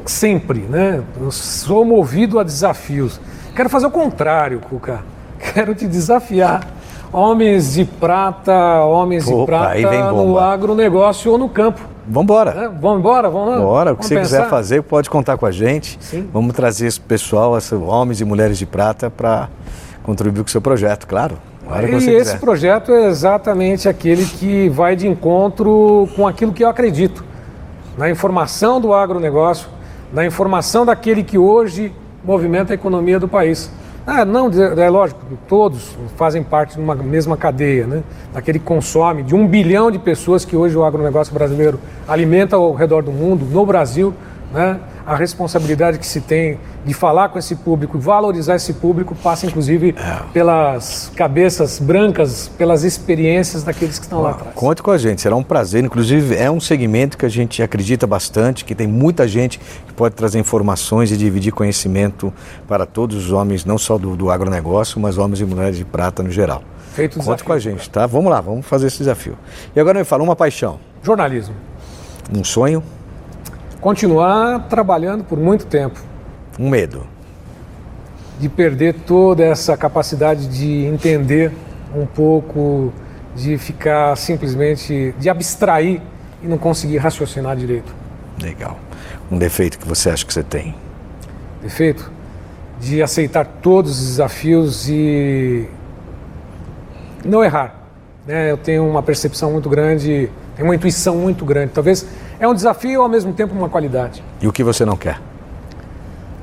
sempre, 0.07 0.61
né? 0.61 1.03
Eu 1.21 1.31
sou 1.31 1.85
movido 1.85 2.39
a 2.39 2.43
desafios. 2.43 3.21
Quero 3.55 3.69
fazer 3.69 3.87
o 3.87 3.91
contrário, 3.91 4.61
Cuca. 4.61 5.01
Quero 5.53 5.75
te 5.75 5.87
desafiar. 5.87 6.67
Homens 7.13 7.75
de 7.75 7.85
prata, 7.85 8.83
homens 8.83 9.29
Opa, 9.29 9.75
de 9.75 9.83
prata 9.83 10.13
no 10.13 10.39
agronegócio 10.39 11.33
ou 11.33 11.37
no 11.37 11.51
campo. 11.51 11.83
Vamos 12.09 12.25
embora. 12.25 12.51
É, 12.51 12.69
vamos 12.69 13.01
embora, 13.01 13.29
vamos 13.29 13.51
lá. 13.51 13.59
Bora, 13.59 13.93
o 13.93 13.97
que 13.97 14.07
você 14.07 14.17
pensar? 14.17 14.39
quiser 14.39 14.51
fazer, 14.51 14.83
pode 14.83 15.11
contar 15.11 15.37
com 15.37 15.45
a 15.45 15.51
gente. 15.51 15.99
Sim. 16.01 16.29
Vamos 16.33 16.55
trazer 16.55 16.87
esse 16.87 17.01
pessoal, 17.01 17.57
esses 17.57 17.73
homens 17.73 18.21
e 18.21 18.25
mulheres 18.25 18.59
de 18.59 18.65
prata, 18.65 19.11
para 19.11 19.49
contribuir 20.03 20.43
com 20.43 20.49
o 20.49 20.51
seu 20.51 20.61
projeto, 20.61 21.07
claro. 21.07 21.37
E 21.71 21.95
esse 21.97 22.09
quiser. 22.09 22.41
projeto 22.41 22.93
é 22.93 23.09
exatamente 23.09 23.91
aquele 23.91 24.25
que 24.25 24.71
vai 24.71 24.97
de 24.97 25.07
encontro 25.07 26.09
com 26.17 26.27
aquilo 26.27 26.51
que 26.51 26.65
eu 26.65 26.69
acredito. 26.69 27.23
Na 27.99 28.09
informação 28.09 28.81
do 28.81 28.95
agronegócio, 28.95 29.69
na 30.11 30.25
informação 30.25 30.87
daquele 30.87 31.23
que 31.23 31.37
hoje 31.37 31.93
movimenta 32.25 32.73
a 32.73 32.75
economia 32.75 33.21
do 33.21 33.29
país. 33.29 33.71
Ah, 34.11 34.25
não, 34.25 34.51
é 34.51 34.89
lógico, 34.89 35.21
todos 35.47 35.95
fazem 36.17 36.43
parte 36.43 36.77
de 36.77 36.81
uma 36.81 36.95
mesma 36.95 37.37
cadeia, 37.37 37.87
né? 37.87 38.03
Daquele 38.33 38.59
que 38.59 38.65
consome, 38.65 39.23
de 39.23 39.35
um 39.35 39.47
bilhão 39.47 39.91
de 39.91 39.99
pessoas 39.99 40.47
que 40.47 40.57
hoje 40.57 40.75
o 40.79 40.83
agronegócio 40.83 41.35
brasileiro 41.35 41.79
alimenta 42.09 42.57
ao 42.57 42.73
redor 42.73 43.03
do 43.03 43.13
mundo, 43.13 43.45
no 43.45 43.67
Brasil, 43.67 44.15
né? 44.53 44.81
a 45.09 45.17
responsabilidade 45.17 45.99
que 45.99 46.07
se 46.07 46.21
tem 46.21 46.59
de 46.85 46.93
falar 46.93 47.31
com 47.31 47.39
esse 47.39 47.57
público, 47.57 47.99
valorizar 47.99 48.57
esse 48.57 48.75
público, 48.75 49.15
passa 49.15 49.47
inclusive 49.47 49.95
é. 49.97 50.23
pelas 50.35 51.11
cabeças 51.17 51.79
brancas, 51.79 52.49
pelas 52.49 52.85
experiências 52.85 53.63
daqueles 53.63 53.99
que 53.99 54.05
estão 54.05 54.21
lá 54.21 54.33
atrás. 54.33 54.55
Conte 54.55 54.83
com 54.83 54.91
a 54.91 54.99
gente, 54.99 55.23
será 55.23 55.35
um 55.35 55.43
prazer. 55.43 55.83
Inclusive, 55.83 56.37
é 56.37 56.51
um 56.51 56.61
segmento 56.61 57.17
que 57.17 57.25
a 57.25 57.29
gente 57.29 57.63
acredita 57.63 58.07
bastante, 58.07 58.67
que 58.67 58.75
tem 58.75 58.87
muita 58.87 59.27
gente 59.27 59.59
que 59.59 59.95
pode 59.95 60.15
trazer 60.15 60.39
informações 60.39 61.11
e 61.11 61.17
dividir 61.17 61.53
conhecimento 61.53 62.33
para 62.67 62.85
todos 62.85 63.17
os 63.17 63.33
homens, 63.33 63.65
não 63.65 63.79
só 63.79 63.97
do, 63.97 64.15
do 64.15 64.31
agronegócio, 64.31 65.01
mas 65.01 65.17
homens 65.17 65.41
e 65.41 65.45
mulheres 65.47 65.79
de 65.79 65.87
prata 65.87 66.23
no 66.23 66.31
geral. 66.31 66.63
Feito 66.93 67.15
Conte 67.15 67.25
desafio, 67.25 67.47
com 67.47 67.53
a 67.53 67.59
gente, 67.59 67.89
tá? 67.89 68.07
Vamos 68.07 68.31
lá, 68.31 68.43
vamos 68.43 68.67
fazer 68.67 68.89
esse 68.89 68.99
desafio. 68.99 69.39
E 69.75 69.81
agora 69.81 69.99
me 69.99 70.05
fala 70.05 70.23
uma 70.23 70.37
paixão. 70.37 70.79
Jornalismo. 71.03 71.55
Um 72.35 72.45
sonho? 72.45 72.83
Continuar 73.81 74.69
trabalhando 74.69 75.25
por 75.25 75.39
muito 75.39 75.67
tempo. 75.67 76.01
Um 76.59 76.69
medo. 76.69 77.07
De 78.39 78.49
perder 78.49 78.95
toda 78.95 79.45
essa 79.45 79.77
capacidade 79.77 80.49
de 80.49 80.85
entender 80.85 81.53
um 81.95 82.07
pouco, 82.07 82.93
de 83.35 83.59
ficar 83.59 84.17
simplesmente, 84.17 85.15
de 85.19 85.29
abstrair 85.29 86.01
e 86.43 86.47
não 86.47 86.59
conseguir 86.59 86.99
raciocinar 86.99 87.57
direito. 87.57 87.95
Legal. 88.41 88.79
Um 89.31 89.39
defeito 89.39 89.79
que 89.79 89.87
você 89.87 90.11
acha 90.11 90.25
que 90.25 90.33
você 90.33 90.43
tem? 90.43 90.75
Defeito? 91.63 92.11
De 92.81 93.03
aceitar 93.03 93.45
todos 93.45 94.01
os 94.01 94.07
desafios 94.07 94.89
e 94.89 95.69
não 97.25 97.43
errar. 97.43 97.75
Né? 98.27 98.51
Eu 98.51 98.57
tenho 98.57 98.89
uma 98.89 99.03
percepção 99.03 99.51
muito 99.53 99.69
grande, 99.69 100.31
tenho 100.55 100.69
uma 100.69 100.75
intuição 100.75 101.17
muito 101.17 101.45
grande. 101.45 101.73
Talvez 101.73 102.07
é 102.41 102.47
um 102.47 102.55
desafio 102.55 103.03
ao 103.03 103.09
mesmo 103.09 103.33
tempo 103.33 103.55
uma 103.55 103.69
qualidade. 103.69 104.23
E 104.41 104.47
o 104.47 104.53
que 104.53 104.63
você 104.63 104.85
não 104.85 104.97
quer? 104.97 105.21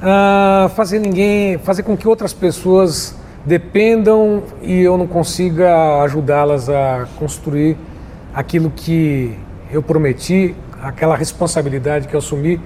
Ah, 0.01 0.69
fazer 0.75 0.99
ninguém, 0.99 1.58
fazer 1.58 1.84
com 1.84 1.95
que 1.95 2.08
outras 2.08 2.34
pessoas 2.34 3.15
dependam 3.45 4.43
e 4.62 4.81
eu 4.81 4.97
não 4.97 5.08
consiga 5.08 6.01
ajudá-las 6.01 6.69
a 6.69 7.08
construir 7.17 7.77
aquilo 8.34 8.71
que 8.75 9.38
eu 9.71 9.81
prometi, 9.81 10.55
aquela 10.81 11.15
responsabilidade 11.15 12.08
que 12.08 12.15
eu 12.15 12.19
assumi 12.19 12.60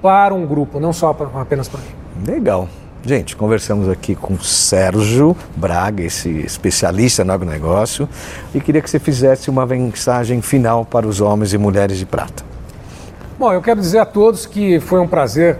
para 0.00 0.34
um 0.34 0.46
grupo, 0.46 0.80
não 0.80 0.92
só 0.92 1.12
pra, 1.12 1.28
apenas 1.40 1.68
para 1.68 1.80
mim. 1.80 2.26
Legal. 2.26 2.68
Gente, 3.02 3.34
conversamos 3.34 3.88
aqui 3.88 4.14
com 4.14 4.34
o 4.34 4.42
Sérgio 4.42 5.34
Braga, 5.56 6.02
esse 6.02 6.28
especialista 6.28 7.24
no 7.24 7.32
agronegócio, 7.32 8.08
e 8.54 8.60
queria 8.60 8.82
que 8.82 8.90
você 8.90 8.98
fizesse 8.98 9.48
uma 9.48 9.64
mensagem 9.64 10.42
final 10.42 10.84
para 10.84 11.06
os 11.06 11.20
homens 11.20 11.54
e 11.54 11.58
mulheres 11.58 11.98
de 11.98 12.04
prata. 12.04 12.49
Bom, 13.40 13.54
eu 13.54 13.62
quero 13.62 13.80
dizer 13.80 14.00
a 14.00 14.04
todos 14.04 14.44
que 14.44 14.78
foi 14.80 15.00
um 15.00 15.08
prazer 15.08 15.56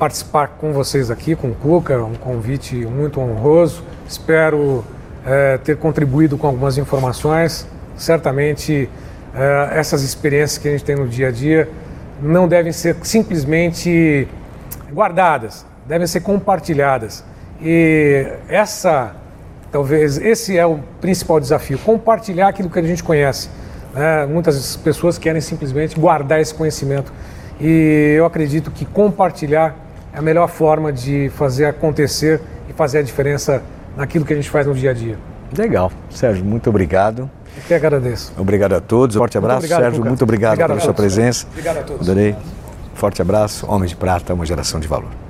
participar 0.00 0.48
com 0.48 0.72
vocês 0.72 1.12
aqui, 1.12 1.36
com 1.36 1.50
o 1.50 1.54
Cuca, 1.54 2.02
um 2.02 2.16
convite 2.16 2.74
muito 2.74 3.20
honroso. 3.20 3.84
Espero 4.08 4.84
é, 5.24 5.56
ter 5.58 5.76
contribuído 5.76 6.36
com 6.36 6.48
algumas 6.48 6.76
informações. 6.76 7.68
Certamente, 7.96 8.90
é, 9.32 9.78
essas 9.78 10.02
experiências 10.02 10.58
que 10.58 10.66
a 10.66 10.72
gente 10.72 10.82
tem 10.82 10.96
no 10.96 11.06
dia 11.06 11.28
a 11.28 11.30
dia 11.30 11.68
não 12.20 12.48
devem 12.48 12.72
ser 12.72 12.96
simplesmente 13.04 14.26
guardadas, 14.92 15.64
devem 15.86 16.08
ser 16.08 16.22
compartilhadas. 16.22 17.22
E 17.62 18.26
essa, 18.48 19.14
talvez, 19.70 20.18
esse 20.18 20.58
é 20.58 20.66
o 20.66 20.80
principal 21.00 21.38
desafio: 21.38 21.78
compartilhar 21.78 22.48
aquilo 22.48 22.68
que 22.68 22.80
a 22.80 22.82
gente 22.82 23.04
conhece. 23.04 23.48
Né? 23.94 24.26
Muitas 24.26 24.76
pessoas 24.76 25.18
querem 25.18 25.40
simplesmente 25.40 25.98
guardar 25.98 26.40
esse 26.40 26.54
conhecimento. 26.54 27.12
E 27.60 28.14
eu 28.16 28.24
acredito 28.24 28.70
que 28.70 28.84
compartilhar 28.84 29.76
é 30.12 30.18
a 30.18 30.22
melhor 30.22 30.48
forma 30.48 30.92
de 30.92 31.30
fazer 31.36 31.66
acontecer 31.66 32.40
e 32.68 32.72
fazer 32.72 32.98
a 32.98 33.02
diferença 33.02 33.62
naquilo 33.96 34.24
que 34.24 34.32
a 34.32 34.36
gente 34.36 34.50
faz 34.50 34.66
no 34.66 34.74
dia 34.74 34.90
a 34.90 34.94
dia. 34.94 35.18
Legal. 35.56 35.92
Sérgio, 36.10 36.44
muito 36.44 36.70
obrigado. 36.70 37.30
Eu 37.56 37.62
que 37.66 37.74
agradeço. 37.74 38.32
Obrigado 38.38 38.74
a 38.74 38.80
todos. 38.80 39.16
Forte 39.16 39.36
abraço, 39.36 39.58
obrigado, 39.58 39.80
Sérgio. 39.80 40.04
Muito 40.04 40.22
obrigado, 40.22 40.52
Obrigado 40.52 40.68
pela 40.68 40.80
sua 40.80 40.94
presença. 40.94 41.46
Obrigado 41.50 41.78
a 41.78 41.82
todos. 41.82 42.08
Adorei. 42.08 42.36
Forte 42.94 43.20
abraço. 43.20 43.66
Homens 43.68 43.90
de 43.90 43.96
Prata, 43.96 44.32
uma 44.32 44.46
geração 44.46 44.78
de 44.78 44.86
valor. 44.86 45.29